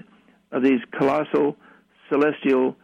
[0.51, 1.55] of these colossal
[2.09, 2.75] celestial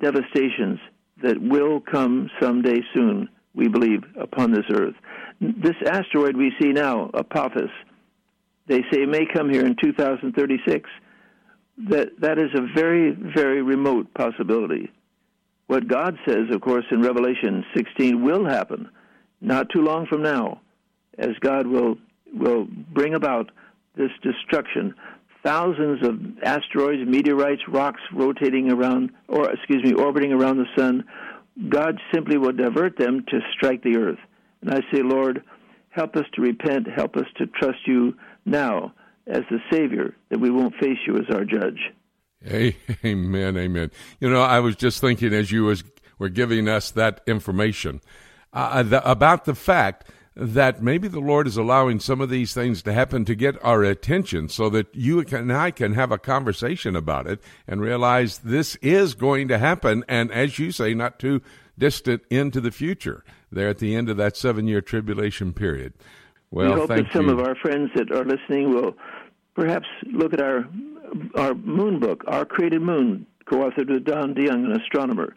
[0.00, 0.78] devastations
[1.22, 4.94] that will come someday soon, we believe, upon this earth.
[5.40, 7.70] This asteroid we see now, Apophis,
[8.66, 10.90] they say may come here in 2036
[11.88, 14.90] that that is a very very remote possibility.
[15.68, 18.88] What God says, of course, in Revelation 16 will happen
[19.40, 20.60] not too long from now,
[21.18, 21.96] as God will
[22.34, 23.50] will bring about
[23.96, 24.94] this destruction.
[25.48, 31.04] Thousands of asteroids, meteorites, rocks rotating around, or excuse me, orbiting around the sun.
[31.70, 34.18] God simply will divert them to strike the earth.
[34.60, 35.42] And I say, Lord,
[35.88, 38.92] help us to repent, help us to trust you now
[39.26, 41.80] as the Savior, that we won't face you as our judge.
[43.04, 43.90] Amen, amen.
[44.20, 45.82] You know, I was just thinking as you was,
[46.18, 48.02] were giving us that information
[48.52, 52.80] uh, the, about the fact that maybe the Lord is allowing some of these things
[52.82, 56.94] to happen to get our attention so that you and I can have a conversation
[56.94, 60.04] about it and realize this is going to happen.
[60.08, 61.42] And as you say, not too
[61.76, 65.94] distant into the future, there at the end of that seven year tribulation period.
[66.52, 67.32] Well, we hope that some you.
[67.32, 68.94] of our friends that are listening will
[69.56, 70.68] perhaps look at our
[71.34, 75.34] our moon book, Our Created Moon, co-authored with Don DeYoung, an astronomer,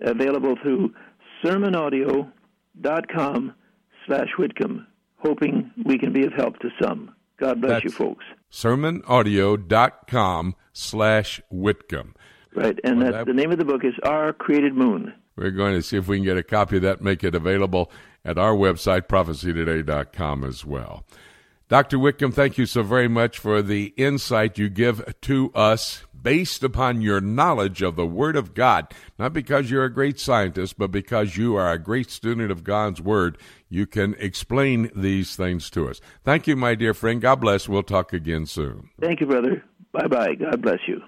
[0.00, 0.94] available through
[1.44, 3.52] sermonaudio.com
[4.06, 4.86] slash Whitcomb,
[5.16, 7.14] hoping we can be of help to some.
[7.38, 8.24] God bless That's you, folks.
[8.50, 12.14] sermonaudio.com slash Whitcomb.
[12.54, 15.12] Right, and Well, that, that- the name of the book is Our Created Moon.
[15.36, 17.90] We're going to see if we can get a copy of that, make it available
[18.24, 21.04] at our website, prophecytoday.com as well.
[21.68, 21.98] Dr.
[21.98, 27.00] Whitcomb, thank you so very much for the insight you give to us based upon
[27.00, 28.92] your knowledge of the Word of God.
[29.18, 33.00] Not because you're a great scientist, but because you are a great student of God's
[33.00, 33.38] Word.
[33.72, 35.98] You can explain these things to us.
[36.24, 37.22] Thank you, my dear friend.
[37.22, 37.70] God bless.
[37.70, 38.90] We'll talk again soon.
[39.00, 39.64] Thank you, brother.
[39.94, 40.34] Bye bye.
[40.34, 41.00] God bless you.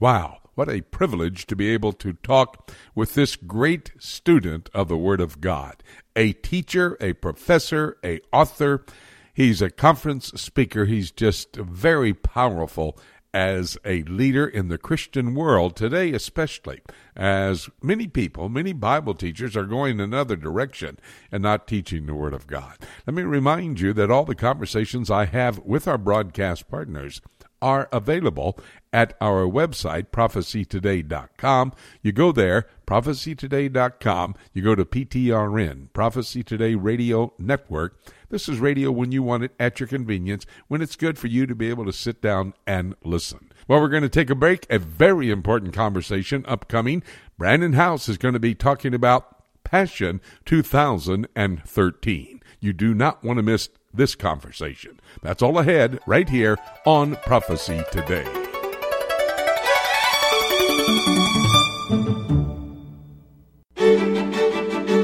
[0.00, 4.96] Wow, what a privilege to be able to talk with this great student of the
[4.96, 5.84] Word of God,
[6.16, 8.84] a teacher, a professor, a author.
[9.32, 10.86] He's a conference speaker.
[10.86, 12.98] He's just very powerful
[13.32, 16.80] as a leader in the Christian world today, especially
[17.16, 20.98] as many people, many Bible teachers are going another direction
[21.30, 22.76] and not teaching the Word of God.
[23.06, 27.20] Let me remind you that all the conversations I have with our broadcast partners
[27.62, 28.58] are available
[28.92, 31.72] at our website, prophecytoday.com.
[32.02, 34.34] You go there, prophecytoday.com.
[34.52, 37.98] You go to PTRN, Prophecy Today Radio Network.
[38.30, 41.46] This is radio when you want it at your convenience, when it's good for you
[41.46, 43.50] to be able to sit down and listen.
[43.66, 44.66] Well, we're going to take a break.
[44.70, 47.02] A very important conversation upcoming.
[47.36, 52.40] Brannon Howse is going to be talking about Passion 2013.
[52.60, 55.00] You do not want to miss this conversation.
[55.22, 56.56] That's all ahead right here
[56.86, 58.24] on Prophecy Today.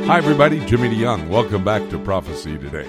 [0.07, 0.65] Hi, everybody.
[0.67, 1.29] Jimmy DeYoung.
[1.29, 2.87] Welcome back to Prophecy Today.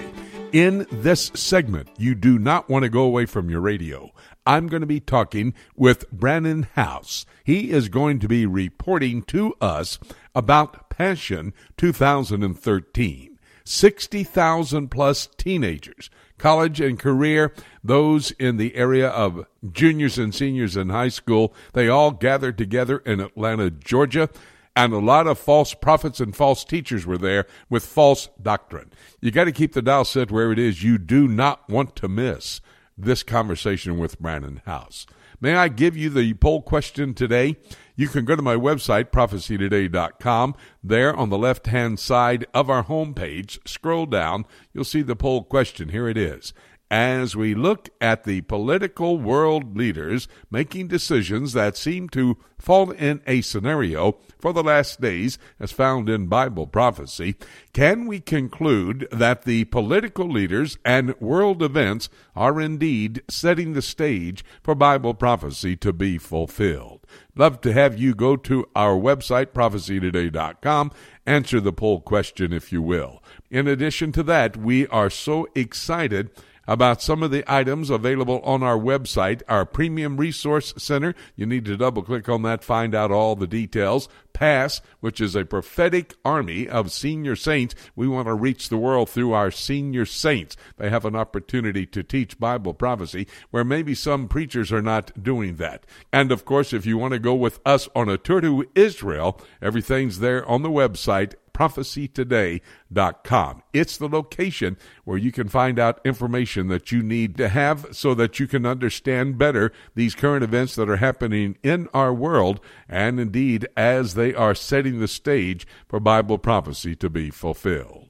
[0.52, 4.12] In this segment, you do not want to go away from your radio.
[4.46, 7.26] I'm going to be talking with Brannon Howse.
[7.44, 9.98] He is going to be reporting to us
[10.34, 13.38] about Passion 2013.
[13.62, 17.52] 60,000 plus teenagers, college and career,
[17.84, 22.98] those in the area of juniors and seniors in high school, they all gathered together
[23.04, 24.30] in Atlanta, Georgia
[24.78, 28.92] and a lot of false prophets and false teachers were there with false doctrine.
[29.20, 30.84] You got to keep the dial set where it is.
[30.84, 32.60] You do not want to miss
[32.96, 35.04] this conversation with Brannon Howse.
[35.40, 37.56] May I give you the poll question today?
[37.96, 40.54] You can go to my website, prophecytoday.com.
[40.84, 45.42] There on the left hand side of our homepage, scroll down, you'll see the poll
[45.42, 45.88] question.
[45.88, 46.52] Here it is.
[46.90, 53.20] as we look at the political world leaders making decisions that seem to fall in
[53.26, 57.36] a scenario for the last days as found in Bible prophecy,
[57.72, 64.44] can we conclude that the political leaders and world events are indeed setting the stage
[64.62, 67.00] for Bible prophecy to be fulfilled?
[67.34, 70.90] Love to have you go to our website, prophecytoday.com,
[71.26, 73.22] answer the poll question if you will.
[73.50, 76.30] In addition to that, we are so excited
[76.68, 81.14] about some of the items available on our website, our Premium Resource Center.
[81.34, 84.08] You need to double click on that, find out all the details.
[84.34, 87.74] PASS, which is a prophetic army of senior saints.
[87.96, 90.56] We want to reach the world through our senior saints.
[90.76, 95.56] They have an opportunity to teach Bible prophecy where maybe some preachers are not doing
[95.56, 95.86] that.
[96.12, 99.40] And of course, if you want to go with us on a tour to Israel,
[99.60, 103.62] everything's there on the website prophecytoday.com.
[103.72, 108.14] It's the location where you can find out information that you need to have so
[108.14, 113.18] that you can understand better these current events that are happening in our world and
[113.18, 118.04] indeed as they are setting the stage for Bible prophecy to be fulfilled.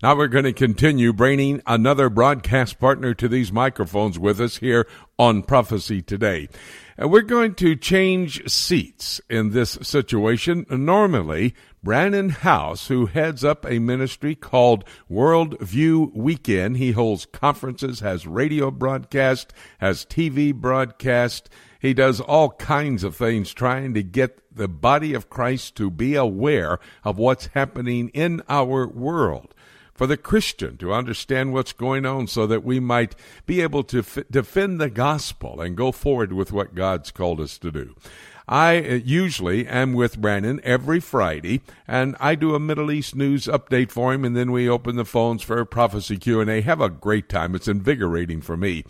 [0.00, 4.86] Now we're going to continue bringing another broadcast partner to these microphones with us here
[5.16, 6.48] on Prophecy Today.
[7.02, 10.64] And we're going to change seats in this situation.
[10.70, 18.24] Normally, Brannon Howse, who heads up a ministry called Worldview Weekend, he holds conferences, has
[18.28, 21.50] radio broadcast, has TV broadcast.
[21.80, 26.14] He does all kinds of things trying to get the body of Christ to be
[26.14, 29.51] aware of what's happening in our world
[30.02, 33.14] for the Christian to understand what's going on so that we might
[33.46, 37.56] be able to f- defend the gospel and go forward with what God's called us
[37.58, 37.94] to do.
[38.48, 43.44] I uh, usually am with Brannon every Friday, and I do a Middle East news
[43.44, 46.62] update for him, and then we open the phones for a prophecy Q and A.
[46.62, 47.54] Have a great time.
[47.54, 48.82] It's invigorating for me.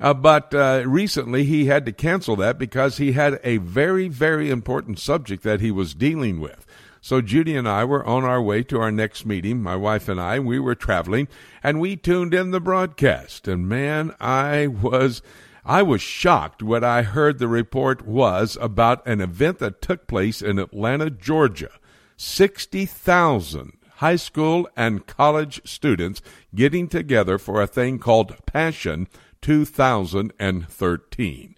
[0.00, 4.48] Uh, but uh, recently he had to cancel that because he had a very, very
[4.48, 6.66] important subject that he was dealing with.
[7.04, 10.18] So Judy and I were on our way to our next meeting, my wife and
[10.18, 10.40] I.
[10.40, 11.28] We were traveling
[11.62, 13.46] and we tuned in the broadcast.
[13.46, 15.20] And man, I was
[15.66, 20.40] I was shocked when I heard the report was about an event that took place
[20.40, 21.72] in Atlanta, Georgia.
[22.16, 26.22] 60,000 high school and college students
[26.54, 29.08] getting together for a thing called Passion
[29.42, 31.53] 2013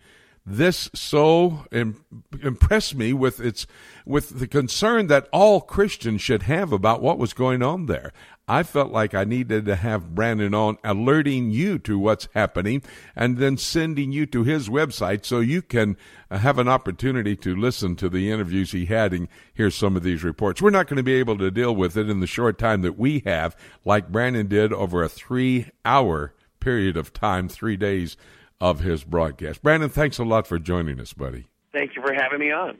[0.46, 2.04] this so Im-
[2.40, 3.66] impressed me with its
[4.06, 8.12] with the concern that all Christians should have about what was going on there.
[8.48, 12.82] I felt like I needed to have Brannon on alerting you to what's happening
[13.16, 15.96] and then sending you to his website so you can
[16.30, 20.04] uh, have an opportunity to listen to the interviews he had and hear some of
[20.04, 20.62] these reports.
[20.62, 22.96] We're not going to be able to deal with it in the short time that
[22.96, 28.16] we have, like Brannon did over a three hour period of time, three days
[28.60, 29.62] of his broadcast.
[29.62, 31.46] Brannon, thanks a lot for joining us, buddy.
[31.72, 32.78] Thank you for having me on.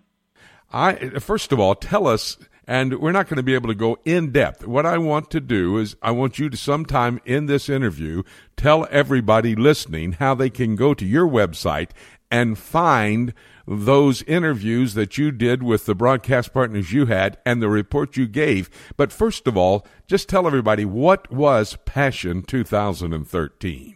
[0.72, 3.99] I first of all, tell us and we're not going to be able to go
[4.05, 4.66] in depth.
[4.66, 8.22] What I want to do is I want you to sometime in this interview
[8.57, 11.91] tell everybody listening how they can go to your website
[12.31, 13.33] and find
[13.68, 18.27] those interviews that you did with the broadcast partners you had and the report you
[18.27, 18.68] gave.
[18.97, 23.95] But first of all, just tell everybody what was Passion 2013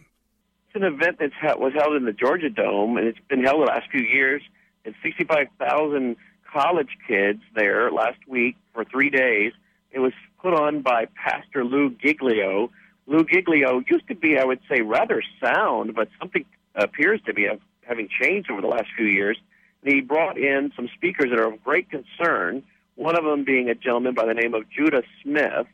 [0.75, 3.89] an event that was held in the Georgia Dome, and it's been held the last
[3.91, 4.41] few years.
[4.83, 6.15] It's 65,000
[6.51, 9.53] college kids there last week for three days.
[9.91, 12.71] It was put on by Pastor Lou Giglio.
[13.07, 16.45] Lou Giglio used to be, I would say, rather sound, but something
[16.75, 17.47] appears to be
[17.81, 19.37] having changed over the last few years.
[19.83, 22.63] And he brought in some speakers that are of great concern,
[22.95, 25.67] one of them being a gentleman by the name of Judah Smith.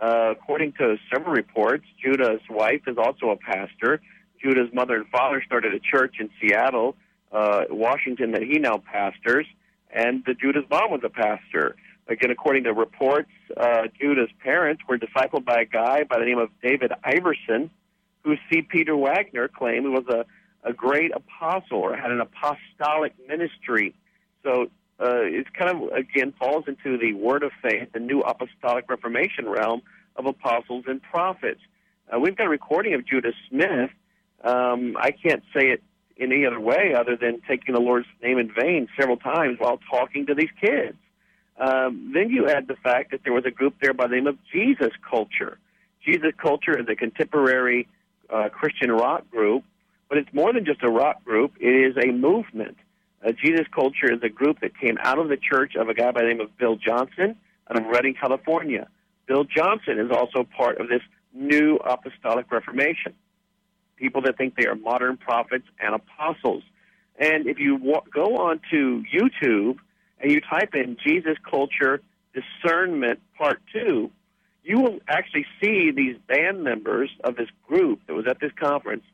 [0.00, 4.00] Uh, according to several reports, Judah's wife is also a pastor.
[4.42, 6.96] Judah's mother and father started a church in Seattle,
[7.32, 9.46] uh, Washington, that he now pastors,
[9.92, 11.76] and the Judah's mom was a pastor.
[12.08, 16.38] Again, according to reports, uh, Judah's parents were discipled by a guy by the name
[16.38, 17.70] of David Iverson,
[18.24, 18.62] who C.
[18.62, 20.24] Peter Wagner claimed was a,
[20.68, 23.94] a great apostle or had an apostolic ministry.
[24.42, 24.70] So
[25.00, 29.48] uh, it kind of, again, falls into the word of faith, the new apostolic reformation
[29.48, 29.82] realm
[30.16, 31.60] of apostles and prophets.
[32.12, 33.90] Uh, we've got a recording of Judah Smith
[34.42, 35.82] um, I can't say it
[36.16, 39.78] in any other way other than taking the Lord's name in vain several times while
[39.90, 40.96] talking to these kids.
[41.58, 44.26] Um, then you add the fact that there was a group there by the name
[44.26, 45.58] of Jesus Culture.
[46.04, 47.86] Jesus Culture is a contemporary
[48.30, 49.64] uh, Christian rock group,
[50.08, 51.52] but it's more than just a rock group.
[51.60, 52.76] It is a movement.
[53.24, 56.10] Uh, Jesus Culture is a group that came out of the church of a guy
[56.12, 57.36] by the name of Bill Johnson
[57.70, 58.88] out of Redding, California.
[59.26, 61.02] Bill Johnson is also part of this
[61.34, 63.14] new apostolic reformation.
[64.00, 66.62] People that think they are modern prophets and apostles.
[67.18, 69.76] And if you wa- go on to YouTube
[70.18, 72.00] and you type in Jesus Culture
[72.34, 74.10] Discernment Part 2,
[74.64, 79.04] you will actually see these band members of this group that was at this conference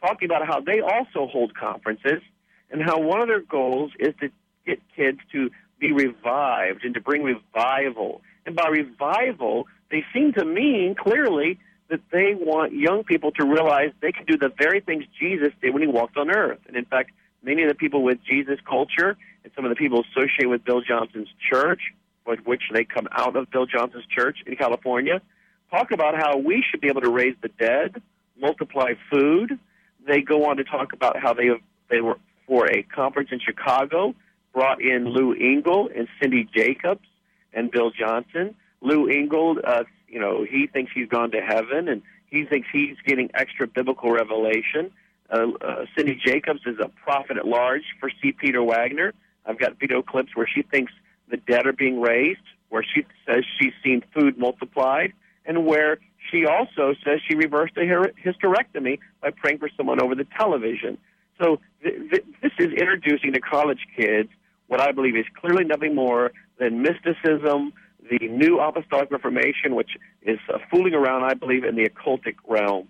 [0.00, 2.22] talking about how they also hold conferences
[2.70, 4.30] and how one of their goals is to
[4.66, 8.20] get kids to be revived and to bring revival.
[8.46, 11.58] And by revival, they seem to mean clearly
[11.88, 15.72] that they want young people to realize they can do the very things Jesus did
[15.72, 16.60] when he walked on earth.
[16.66, 17.10] And in fact,
[17.42, 20.82] many of the people with Jesus culture and some of the people associated with Bill
[20.82, 21.80] Johnson's church,
[22.26, 25.22] with which they come out of Bill Johnson's church in California,
[25.70, 28.02] talk about how we should be able to raise the dead,
[28.38, 29.58] multiply food.
[30.06, 31.50] They go on to talk about how they
[31.90, 34.14] they were for a conference in Chicago,
[34.52, 37.06] brought in Lou Engle and Cindy Jacobs
[37.52, 38.54] and Bill Johnson.
[38.80, 42.96] Lou Engle, uh, you know, he thinks he's gone to heaven and he thinks he's
[43.06, 44.90] getting extra biblical revelation.
[45.30, 48.32] Uh, uh, Cindy Jacobs is a prophet at large for C.
[48.32, 49.12] Peter Wagner.
[49.44, 50.92] I've got video clips where she thinks
[51.30, 55.12] the dead are being raised, where she says she's seen food multiplied,
[55.44, 55.98] and where
[56.30, 60.98] she also says she reversed a hysterectomy by praying for someone over the television.
[61.40, 64.28] So th- th- this is introducing to college kids
[64.66, 67.72] what I believe is clearly nothing more than mysticism,
[68.10, 69.90] the new apostolic reformation, which
[70.22, 72.88] is uh, fooling around, I believe, in the occultic realm.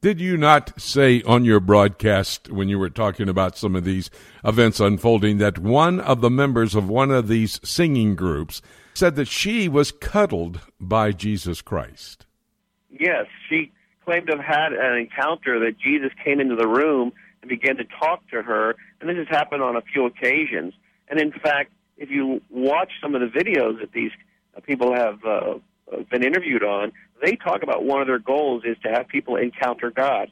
[0.00, 4.10] Did you not say on your broadcast when you were talking about some of these
[4.44, 8.60] events unfolding that one of the members of one of these singing groups
[8.92, 12.26] said that she was cuddled by Jesus Christ?
[12.90, 13.72] Yes, she
[14.04, 17.84] claimed to have had an encounter that Jesus came into the room and began to
[17.84, 20.74] talk to her, and this has happened on a few occasions.
[21.08, 24.12] And in fact, if you watch some of the videos that these
[24.62, 25.54] people have uh,
[26.10, 26.92] been interviewed on,
[27.22, 30.30] they talk about one of their goals is to have people encounter God.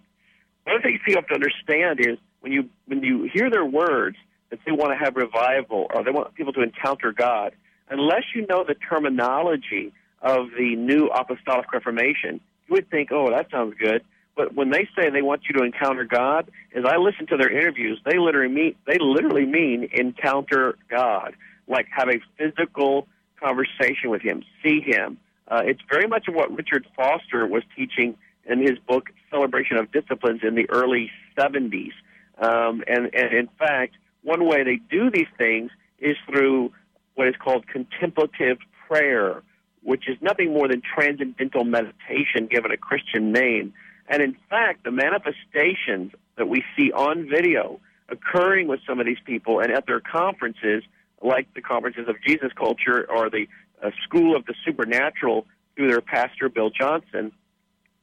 [0.65, 3.65] One of the things you have to understand is when you when you hear their
[3.65, 4.17] words
[4.51, 7.53] that they want to have revival or they want people to encounter God,
[7.89, 13.51] unless you know the terminology of the new apostolic reformation, you would think, oh, that
[13.51, 14.03] sounds good.
[14.37, 17.51] But when they say they want you to encounter God, as I listen to their
[17.51, 21.35] interviews, they literally mean they literally mean encounter God,
[21.67, 23.07] like have a physical
[23.43, 25.19] conversation with Him, see Him.
[25.49, 28.17] Uh, it's very much of what Richard Foster was teaching
[28.47, 31.93] in his book Celebration of Disciplines in the early 70s.
[32.39, 36.73] Um, and, and in fact, one way they do these things is through
[37.15, 39.43] what is called contemplative prayer,
[39.83, 43.75] which is nothing more than transcendental meditation given a Christian name.
[44.09, 49.21] And in fact, the manifestations that we see on video occurring with some of these
[49.25, 50.83] people and at their conferences,
[51.23, 53.47] like the conferences of Jesus Culture or the
[53.83, 55.47] uh, School of the Supernatural
[55.77, 57.33] through their pastor, Bill Johnson,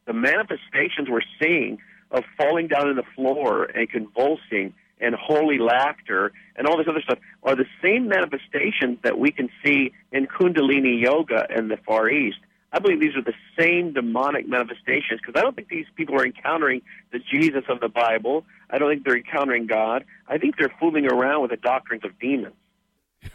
[0.05, 1.77] the manifestations we're seeing
[2.11, 7.01] of falling down on the floor and convulsing and holy laughter and all this other
[7.01, 12.09] stuff are the same manifestations that we can see in Kundalini Yoga in the Far
[12.09, 12.39] East.
[12.71, 16.25] I believe these are the same demonic manifestations because I don't think these people are
[16.25, 18.45] encountering the Jesus of the Bible.
[18.69, 20.05] I don't think they're encountering God.
[20.27, 22.53] I think they're fooling around with the doctrines of demons.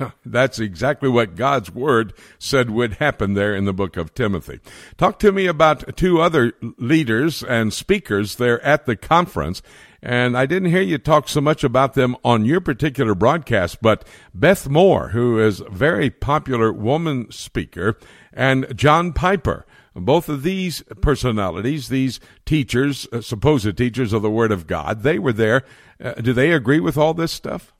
[0.00, 4.60] Yeah, that's exactly what God's word said would happen there in the book of Timothy.
[4.96, 9.62] Talk to me about two other leaders and speakers there at the conference.
[10.02, 14.06] And I didn't hear you talk so much about them on your particular broadcast, but
[14.34, 17.98] Beth Moore, who is a very popular woman speaker,
[18.32, 19.64] and John Piper.
[19.94, 25.18] Both of these personalities, these teachers, uh, supposed teachers of the Word of God, they
[25.20, 25.62] were there.
[26.02, 27.72] Uh, do they agree with all this stuff?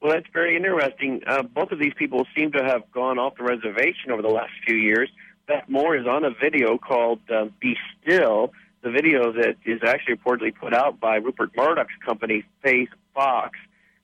[0.00, 1.22] Well, that's very interesting.
[1.26, 4.52] Uh, both of these people seem to have gone off the reservation over the last
[4.64, 5.10] few years.
[5.48, 10.14] Beth Moore is on a video called uh, Be Still, the video that is actually
[10.14, 13.58] reportedly put out by Rupert Murdoch's company, Faith Fox.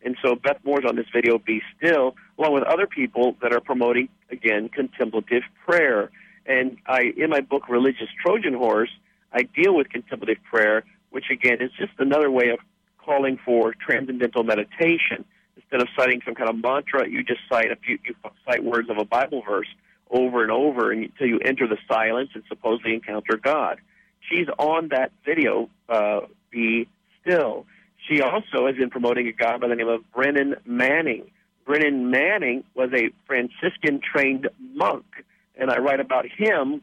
[0.05, 3.61] And so Beth Moore's on this video, Be Still, along with other people that are
[3.61, 6.11] promoting, again, contemplative prayer.
[6.45, 8.91] And I, in my book, Religious Trojan Horse,
[9.33, 12.59] I deal with contemplative prayer, which again is just another way of
[12.99, 15.25] calling for transcendental meditation
[15.57, 18.15] instead of citing some kind of mantra, you just cite a few, you
[18.47, 19.69] cite words of a Bible verse
[20.11, 23.79] over and over until you enter the silence and supposedly encounter God.
[24.29, 26.89] She's on that video, uh, Be
[27.21, 27.67] Still.
[28.09, 31.31] She also has been promoting a guy by the name of Brennan Manning.
[31.65, 35.05] Brennan Manning was a Franciscan trained monk,
[35.57, 36.83] and I write about him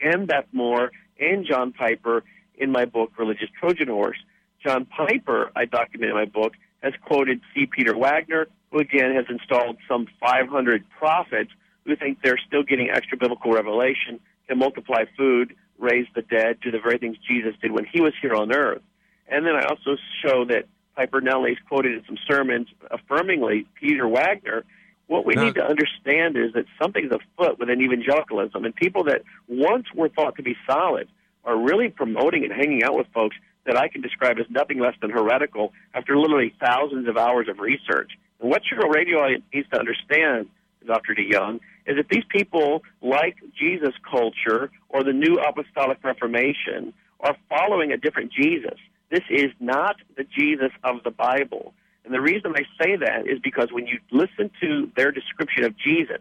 [0.00, 2.22] and Beth Moore and John Piper
[2.56, 4.18] in my book, Religious Trojan Horse.
[4.64, 6.52] John Piper, I document in my book,
[6.84, 7.66] has quoted C.
[7.66, 11.50] Peter Wagner, who again has installed some 500 prophets
[11.84, 16.70] who think they're still getting extra biblical revelation, can multiply food, raise the dead, do
[16.70, 18.82] the very things Jesus did when he was here on earth.
[19.28, 24.06] And then I also show that Piper Nellie is quoted in some sermons affirmingly Peter
[24.06, 24.64] Wagner.
[25.06, 29.22] What we now, need to understand is that something's afoot within evangelicalism, and people that
[29.48, 31.08] once were thought to be solid
[31.44, 33.36] are really promoting and hanging out with folks
[33.66, 37.58] that I can describe as nothing less than heretical after literally thousands of hours of
[37.58, 38.12] research.
[38.40, 40.48] And what your radio audience needs to understand,
[40.86, 41.14] Dr.
[41.14, 47.92] DeYoung, is that these people, like Jesus culture or the New Apostolic Reformation, are following
[47.92, 48.78] a different Jesus.
[49.10, 51.72] This is not the Jesus of the Bible.
[52.04, 55.74] And the reason I say that is because when you listen to their description of
[55.76, 56.20] Jesus,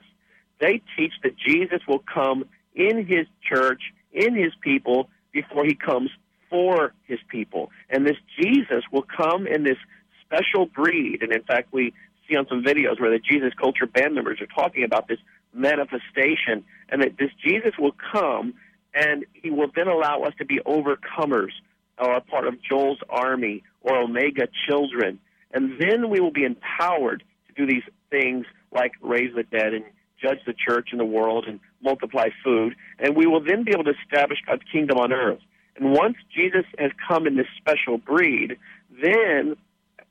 [0.60, 3.82] they teach that Jesus will come in his church,
[4.14, 6.10] in his people, before he comes
[6.54, 7.72] for his people.
[7.90, 9.78] And this Jesus will come in this
[10.24, 11.24] special breed.
[11.24, 11.94] And in fact, we
[12.30, 15.18] see on some videos where the Jesus Culture band members are talking about this
[15.52, 18.54] manifestation and that this Jesus will come
[18.94, 21.54] and he will then allow us to be overcomers
[21.98, 25.20] or a part of Joel's army or Omega children.
[25.52, 29.86] And then we will be empowered to do these things like raise the dead and
[30.22, 32.76] judge the church and the world and multiply food.
[33.00, 35.40] And we will then be able to establish God's kingdom on earth.
[35.76, 38.58] And once Jesus has come in this special breed,
[39.02, 39.56] then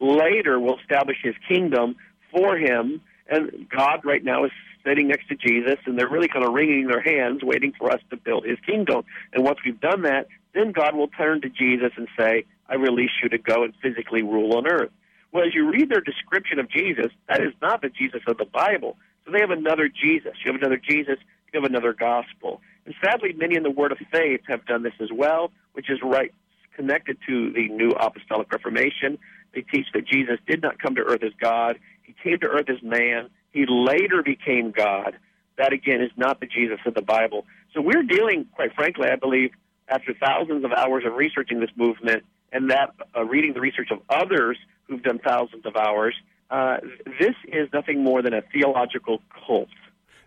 [0.01, 1.97] later we'll establish his kingdom
[2.31, 3.01] for him.
[3.29, 4.51] And God right now is
[4.85, 8.01] sitting next to Jesus, and they're really kind of wringing their hands, waiting for us
[8.11, 9.05] to build his kingdom.
[9.33, 13.13] And once we've done that, then God will turn to Jesus and say, I release
[13.23, 14.91] you to go and physically rule on earth.
[15.31, 18.45] Well, as you read their description of Jesus, that is not the Jesus of the
[18.45, 18.97] Bible.
[19.25, 20.33] So they have another Jesus.
[20.45, 21.19] You have another Jesus,
[21.53, 22.61] you have another gospel.
[22.85, 25.99] And sadly, many in the Word of Faith have done this as well, which is
[26.03, 26.33] right
[26.75, 29.19] connected to the New Apostolic Reformation.
[29.55, 31.79] They teach that Jesus did not come to earth as God.
[32.03, 33.29] He came to earth as man.
[33.51, 35.17] He later became God.
[35.59, 37.45] That, again, is not the Jesus of the Bible.
[37.75, 39.51] So we're dealing, quite frankly, I believe,
[39.89, 44.01] after thousands of hours of researching this movement and that uh, reading the research of
[44.09, 44.57] others
[44.89, 46.15] who've done thousands of hours,
[46.51, 46.79] uh,
[47.19, 49.69] this is nothing more than a theological cult.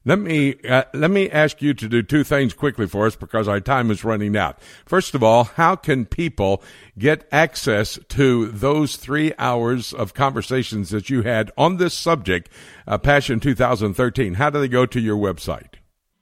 [0.08, 3.48] Let me uh, let me ask you to do two things quickly for us because
[3.48, 4.60] our time is running out.
[4.86, 6.62] First of all, how can people
[6.98, 12.52] get access to those three hours of conversations that you had on this subject,
[12.88, 14.36] uh, Passion 2013?
[14.36, 15.78] How do they go to your website?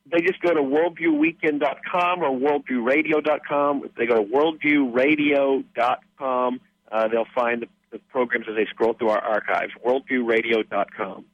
[0.09, 3.89] They just go to worldviewweekend.com or worldviewradio.com.
[3.97, 6.61] They go to worldviewradio.com,
[6.91, 9.73] uh, they'll find the, the programs as they scroll through our archives.
[9.85, 11.25] Worldviewradio.com.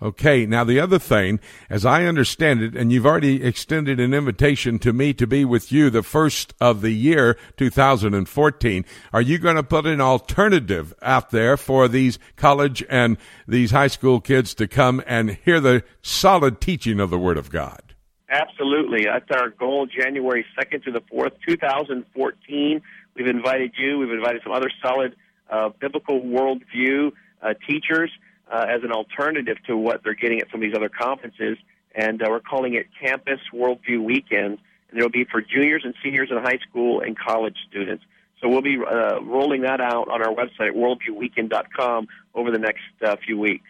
[0.00, 4.78] Okay, now the other thing, as I understand it, and you've already extended an invitation
[4.80, 9.56] to me to be with you the first of the year, 2014, are you going
[9.56, 13.16] to put an alternative out there for these college and
[13.48, 17.50] these high school kids to come and hear the solid teaching of the Word of
[17.50, 17.94] God?
[18.30, 19.06] Absolutely.
[19.06, 22.82] That's our goal, January 2nd to the 4th, 2014.
[23.16, 25.16] We've invited you, we've invited some other solid
[25.50, 27.10] uh, biblical worldview
[27.42, 28.12] uh, teachers
[28.50, 31.58] uh, as an alternative to what they're getting at some of these other conferences.
[31.94, 34.58] And uh, we're calling it Campus Worldview Weekend.
[34.90, 38.04] And it'll be for juniors and seniors in high school and college students.
[38.40, 43.16] So we'll be uh, rolling that out on our website, worldviewweekend.com, over the next uh,
[43.24, 43.66] few weeks.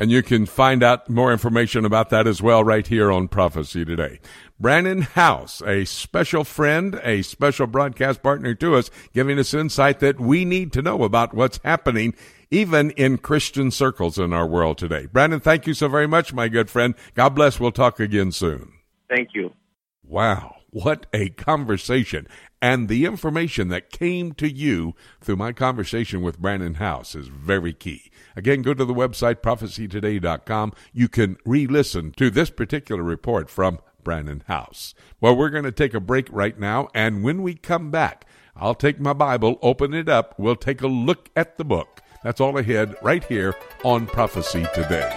[0.00, 3.84] And you can find out more information about that as well right here on Prophecy
[3.84, 4.18] Today.
[4.58, 10.18] Brannon Howse, a special friend, a special broadcast partner to us, giving us insight that
[10.18, 12.14] we need to know about what's happening
[12.50, 15.04] even in Christian circles in our world today.
[15.04, 16.94] Brannon, thank you so very much, my good friend.
[17.14, 17.60] God bless.
[17.60, 18.72] We'll talk again soon.
[19.10, 19.52] Thank you.
[20.02, 20.59] Wow.
[20.70, 22.26] What a conversation.
[22.62, 27.72] And the information that came to you through my conversation with Brannon Howse is very
[27.72, 28.10] key.
[28.36, 30.72] Again, go to the website prophecytoday.com.
[30.92, 34.94] You can re listen to this particular report from Brannon Howse.
[35.20, 36.88] Well, we're going to take a break right now.
[36.94, 40.34] And when we come back, I'll take my Bible, open it up.
[40.38, 42.02] We'll take a look at the book.
[42.22, 43.54] That's all ahead right here
[43.84, 45.16] on Prophecy Today.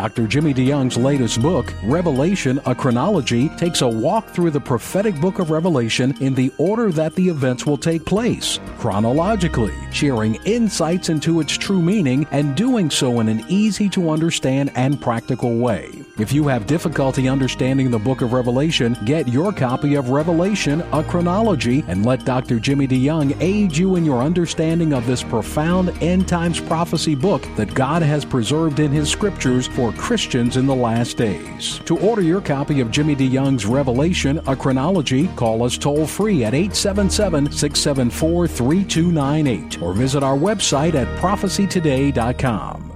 [0.00, 0.26] Dr.
[0.26, 5.50] Jimmy DeYoung's latest book, Revelation A Chronology, takes a walk through the prophetic book of
[5.50, 11.52] Revelation in the order that the events will take place, chronologically, sharing insights into its
[11.52, 15.99] true meaning and doing so in an easy to understand and practical way.
[16.20, 21.02] If you have difficulty understanding the book of Revelation, get your copy of Revelation A
[21.02, 22.60] Chronology and let Dr.
[22.60, 27.72] Jimmy DeYoung aid you in your understanding of this profound end times prophecy book that
[27.72, 31.80] God has preserved in His scriptures for Christians in the last days.
[31.86, 36.52] To order your copy of Jimmy DeYoung's Revelation, a chronology, call us toll free at
[36.52, 42.90] 877 674 3298 or visit our website at prophecytoday.com.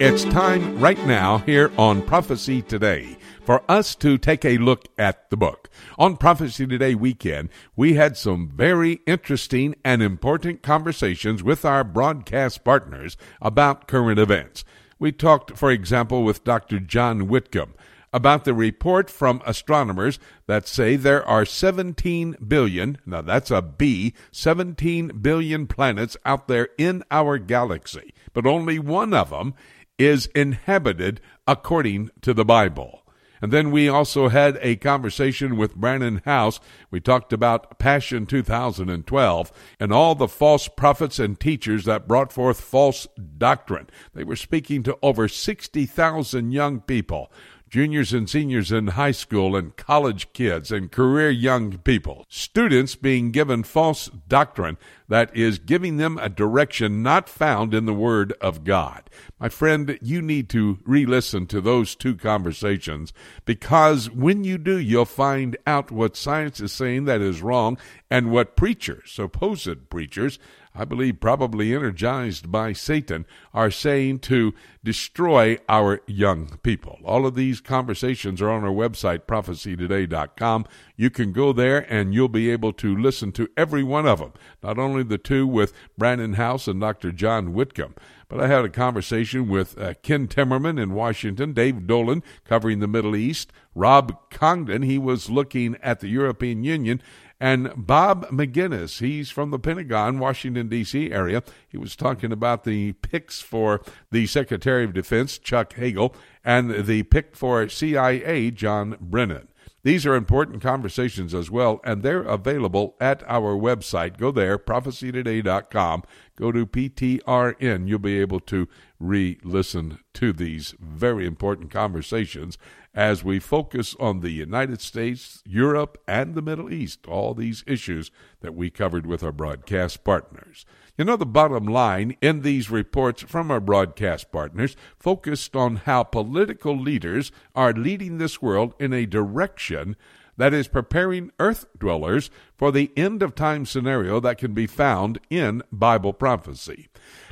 [0.00, 5.28] It's time right now here on Prophecy Today for us to take a look at
[5.28, 5.68] the book.
[5.98, 12.62] On Prophecy Today weekend, we had some very interesting and important conversations with our broadcast
[12.62, 14.64] partners about current events.
[15.00, 16.78] We talked, for example, with Dr.
[16.78, 17.74] John Whitcomb
[18.12, 24.14] about the report from astronomers that say there are 17 billion, now that's a B,
[24.30, 29.54] 17 billion planets out there in our galaxy, but only one of them
[29.98, 33.02] is inhabited according to the Bible.
[33.40, 36.60] And then we also had a conversation with Brannon Howse.
[36.90, 42.60] We talked about Passion 2012 and all the false prophets and teachers that brought forth
[42.60, 43.06] false
[43.36, 43.88] doctrine.
[44.14, 47.32] They were speaking to over 60,000 young people
[47.68, 52.24] juniors and seniors in high school and college kids and career young people.
[52.28, 54.78] Students being given false doctrine
[55.08, 59.08] that is giving them a direction not found in the Word of God.
[59.38, 63.12] My friend, you need to re listen to those two conversations
[63.44, 67.78] because when you do, you'll find out what science is saying that is wrong
[68.10, 70.38] and what preachers, supposed preachers,
[70.78, 77.00] I believe probably energized by Satan, are saying to destroy our young people.
[77.04, 80.66] All of these conversations are on our website, prophecytoday.com.
[80.96, 84.32] You can go there and you'll be able to listen to every one of them,
[84.62, 87.10] not only the two with Brannon Howse and Dr.
[87.10, 87.96] John Whitcomb.
[88.28, 92.86] But I had a conversation with uh, Ken Timmerman in Washington, Dave Dolan covering the
[92.86, 97.00] Middle East, Rob Congdon, he was looking at the European Union,
[97.40, 101.12] and Bob Maginnis, he's from the Pentagon, Washington, D.C.
[101.12, 101.42] area.
[101.68, 107.04] He was talking about the picks for the Secretary of Defense, Chuck Hagel, and the
[107.04, 109.48] pick for CIA, John Brennan.
[109.84, 114.18] These are important conversations as well, and they're available at our website.
[114.18, 116.02] Go there, prophecytoday.com.
[116.36, 117.88] Go to PTRN.
[117.88, 122.58] You'll be able to re listen to these very important conversations
[122.98, 128.10] as we focus on the United States, Europe, and the Middle East, all these issues
[128.40, 130.66] that we covered with our broadcast partners.
[130.96, 136.02] You know, the bottom line in these reports from our broadcast partners focused on how
[136.02, 139.94] political leaders are leading this world in a direction
[140.36, 145.20] that is preparing earth dwellers for the end of time scenario that can be found
[145.30, 146.88] in Bible prophecy.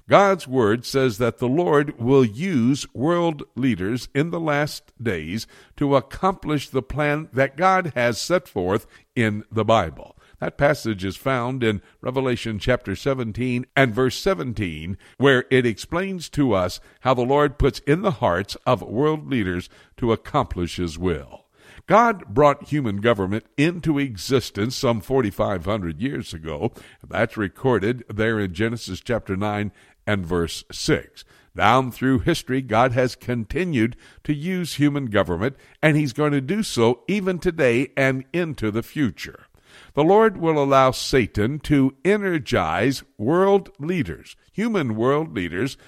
[0.08, 5.96] God's word says that the Lord will use world leaders in the last days to
[5.96, 10.16] accomplish the plan that God has set forth in the Bible.
[10.38, 16.52] That passage is found in Revelation chapter 17 and verse 17, where it explains to
[16.52, 21.46] us how the Lord puts in the hearts of world leaders to accomplish His will.
[21.86, 26.72] God brought human government into existence some 4,500 years ago.
[27.06, 29.70] That's recorded there in Genesis chapter 9
[30.06, 31.24] and verse 6.
[31.56, 36.62] Down through history, God has continued to use human government, and He's going to do
[36.62, 39.46] so even today and into the future.
[39.94, 45.78] The Lord will allow Satan to energize world leaders, human world leaders,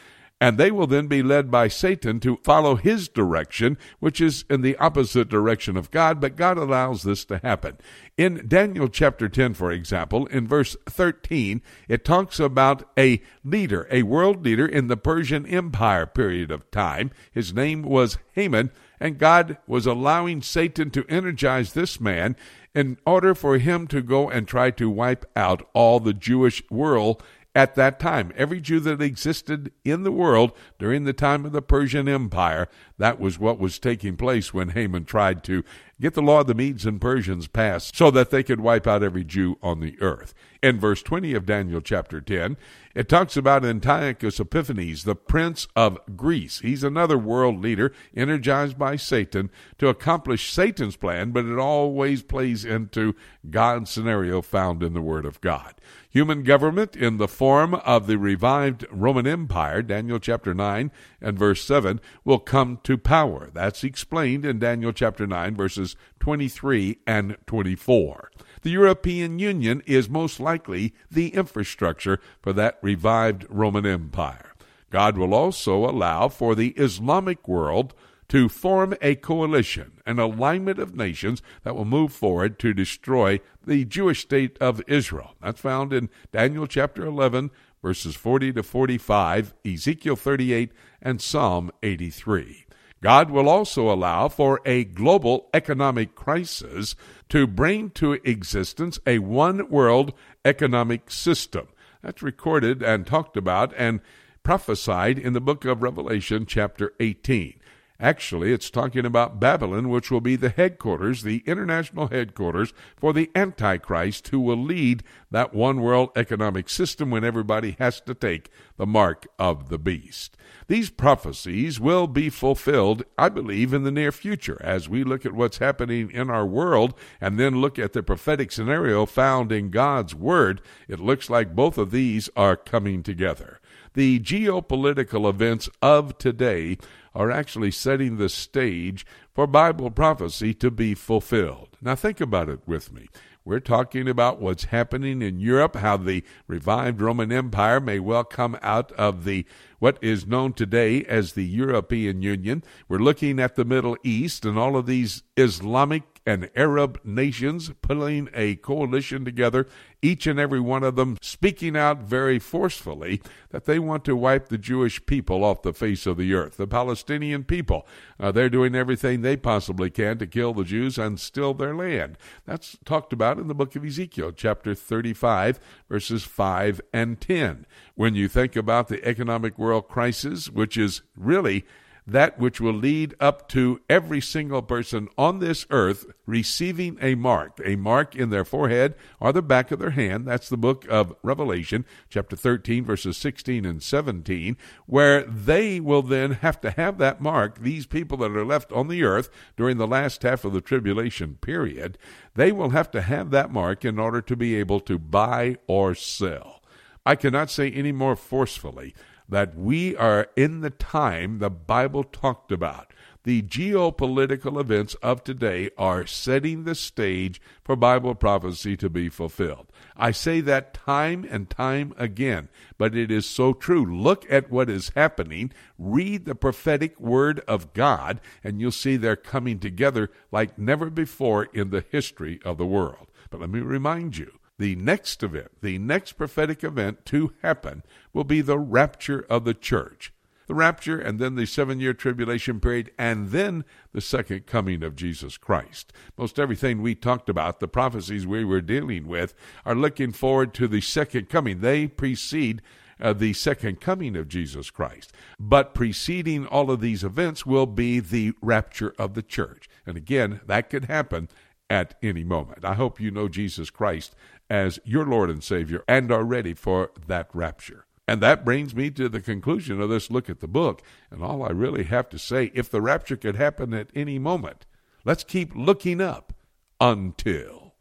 [0.40, 4.62] and they will then be led by Satan to follow his direction, which is in
[4.62, 7.76] the opposite direction of God, but God allows this to happen.
[8.16, 14.04] In Daniel chapter 10, for example, in verse 13, it talks about a leader, a
[14.04, 17.10] world leader in the Persian Empire period of time.
[17.32, 18.70] His name was Haman,
[19.00, 22.36] and God was allowing Satan to energize this man
[22.74, 27.22] in order for him to go and try to wipe out all the Jewish world
[27.54, 28.32] at that time.
[28.36, 32.68] Every Jew that existed in the world during the time of the Persian Empire,
[32.98, 35.64] that was what was taking place when Haman tried to
[36.00, 39.02] get the law of the Medes and Persians passed so that they could wipe out
[39.02, 40.34] every Jew on the earth.
[40.62, 42.56] In verse 20 of Daniel chapter 10,
[42.94, 46.60] it talks about Antiochus Epiphanes, the prince of Greece.
[46.60, 52.64] He's another world leader energized by Satan to accomplish Satan's plan, but it always plays
[52.64, 53.14] into
[53.50, 55.74] God's scenario found in the Word of God.
[56.18, 60.90] Human government in the form of the revived Roman Empire, Daniel chapter 9
[61.20, 63.50] and verse 7, will come to power.
[63.54, 68.32] That's explained in Daniel chapter 9, verses 23 and 24.
[68.62, 74.54] The European Union is most likely the infrastructure for that revived Roman Empire.
[74.90, 77.94] God will also allow for the Islamic world
[78.28, 83.84] to form a coalition, an alignment of nations that will move forward to destroy the
[83.84, 85.34] Jewish state of Israel.
[85.40, 87.50] That's found in Daniel chapter 11,
[87.82, 92.66] verses 40 to 45, Ezekiel 38, and Psalm 83.
[93.00, 96.96] God will also allow for a global economic crisis
[97.28, 100.12] to bring to existence a one world
[100.44, 101.68] economic system.
[102.02, 104.00] That's recorded and talked about and
[104.42, 107.57] prophesied in the book of Revelation, chapter 18.
[108.00, 113.28] Actually, it's talking about Babylon, which will be the headquarters, the international headquarters for the
[113.34, 115.02] Antichrist, who will lead
[115.32, 120.36] that one world economic system when everybody has to take the mark of the beast.
[120.68, 125.32] These prophecies will be fulfilled, I believe, in the near future as we look at
[125.32, 130.14] what's happening in our world and then look at the prophetic scenario found in God's
[130.14, 130.60] Word.
[130.86, 133.58] It looks like both of these are coming together.
[133.94, 136.78] The geopolitical events of today
[137.14, 141.77] are actually setting the stage for Bible prophecy to be fulfilled.
[141.80, 143.08] Now, think about it with me.
[143.44, 148.58] We're talking about what's happening in Europe, how the revived Roman Empire may well come
[148.60, 149.46] out of the
[149.78, 152.64] what is known today as the European Union.
[152.88, 158.28] We're looking at the Middle East and all of these Islamic and Arab nations pulling
[158.34, 159.66] a coalition together,
[160.02, 164.48] each and every one of them speaking out very forcefully that they want to wipe
[164.48, 166.58] the Jewish people off the face of the earth.
[166.58, 167.86] The Palestinian people,
[168.20, 172.16] uh, they're doing everything they possibly can to kill the Jews and steal their land.
[172.46, 177.66] That's talked about in the book of Ezekiel, chapter 35, verses 5 and 10.
[177.94, 181.64] When you think about the economic world crisis, which is really
[182.08, 187.60] that which will lead up to every single person on this earth receiving a mark,
[187.62, 190.26] a mark in their forehead or the back of their hand.
[190.26, 194.56] That's the book of Revelation, chapter 13, verses 16 and 17,
[194.86, 197.58] where they will then have to have that mark.
[197.58, 199.28] These people that are left on the earth
[199.58, 201.98] during the last half of the tribulation period,
[202.34, 205.94] they will have to have that mark in order to be able to buy or
[205.94, 206.62] sell.
[207.04, 208.94] I cannot say any more forcefully
[209.28, 212.92] that we are in the time the Bible talked about.
[213.24, 219.66] The geopolitical events of today are setting the stage for Bible prophecy to be fulfilled.
[219.96, 222.48] I say that time and time again,
[222.78, 223.84] but it is so true.
[223.84, 229.16] Look at what is happening, read the prophetic word of God, and you'll see they're
[229.16, 233.08] coming together like never before in the history of the world.
[233.28, 237.82] But let me remind you the next event, the next prophetic event to happen,
[238.12, 240.12] will be the rapture of the church.
[240.48, 244.96] The rapture, and then the seven year tribulation period, and then the second coming of
[244.96, 245.92] Jesus Christ.
[246.16, 249.34] Most everything we talked about, the prophecies we were dealing with,
[249.66, 251.60] are looking forward to the second coming.
[251.60, 252.62] They precede
[253.00, 255.12] uh, the second coming of Jesus Christ.
[255.38, 259.68] But preceding all of these events will be the rapture of the church.
[259.86, 261.28] And again, that could happen
[261.70, 262.64] at any moment.
[262.64, 264.14] I hope you know Jesus Christ
[264.50, 267.86] as your Lord and Savior and are ready for that rapture.
[268.06, 270.80] And that brings me to the conclusion of this look at the book.
[271.10, 274.64] And all I really have to say, if the rapture could happen at any moment,
[275.04, 276.32] let's keep looking up
[276.80, 277.74] until.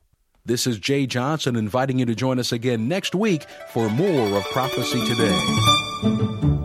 [0.46, 4.44] This is Jay Johnson inviting you to join us again next week for more of
[4.52, 6.57] Prophecy Today.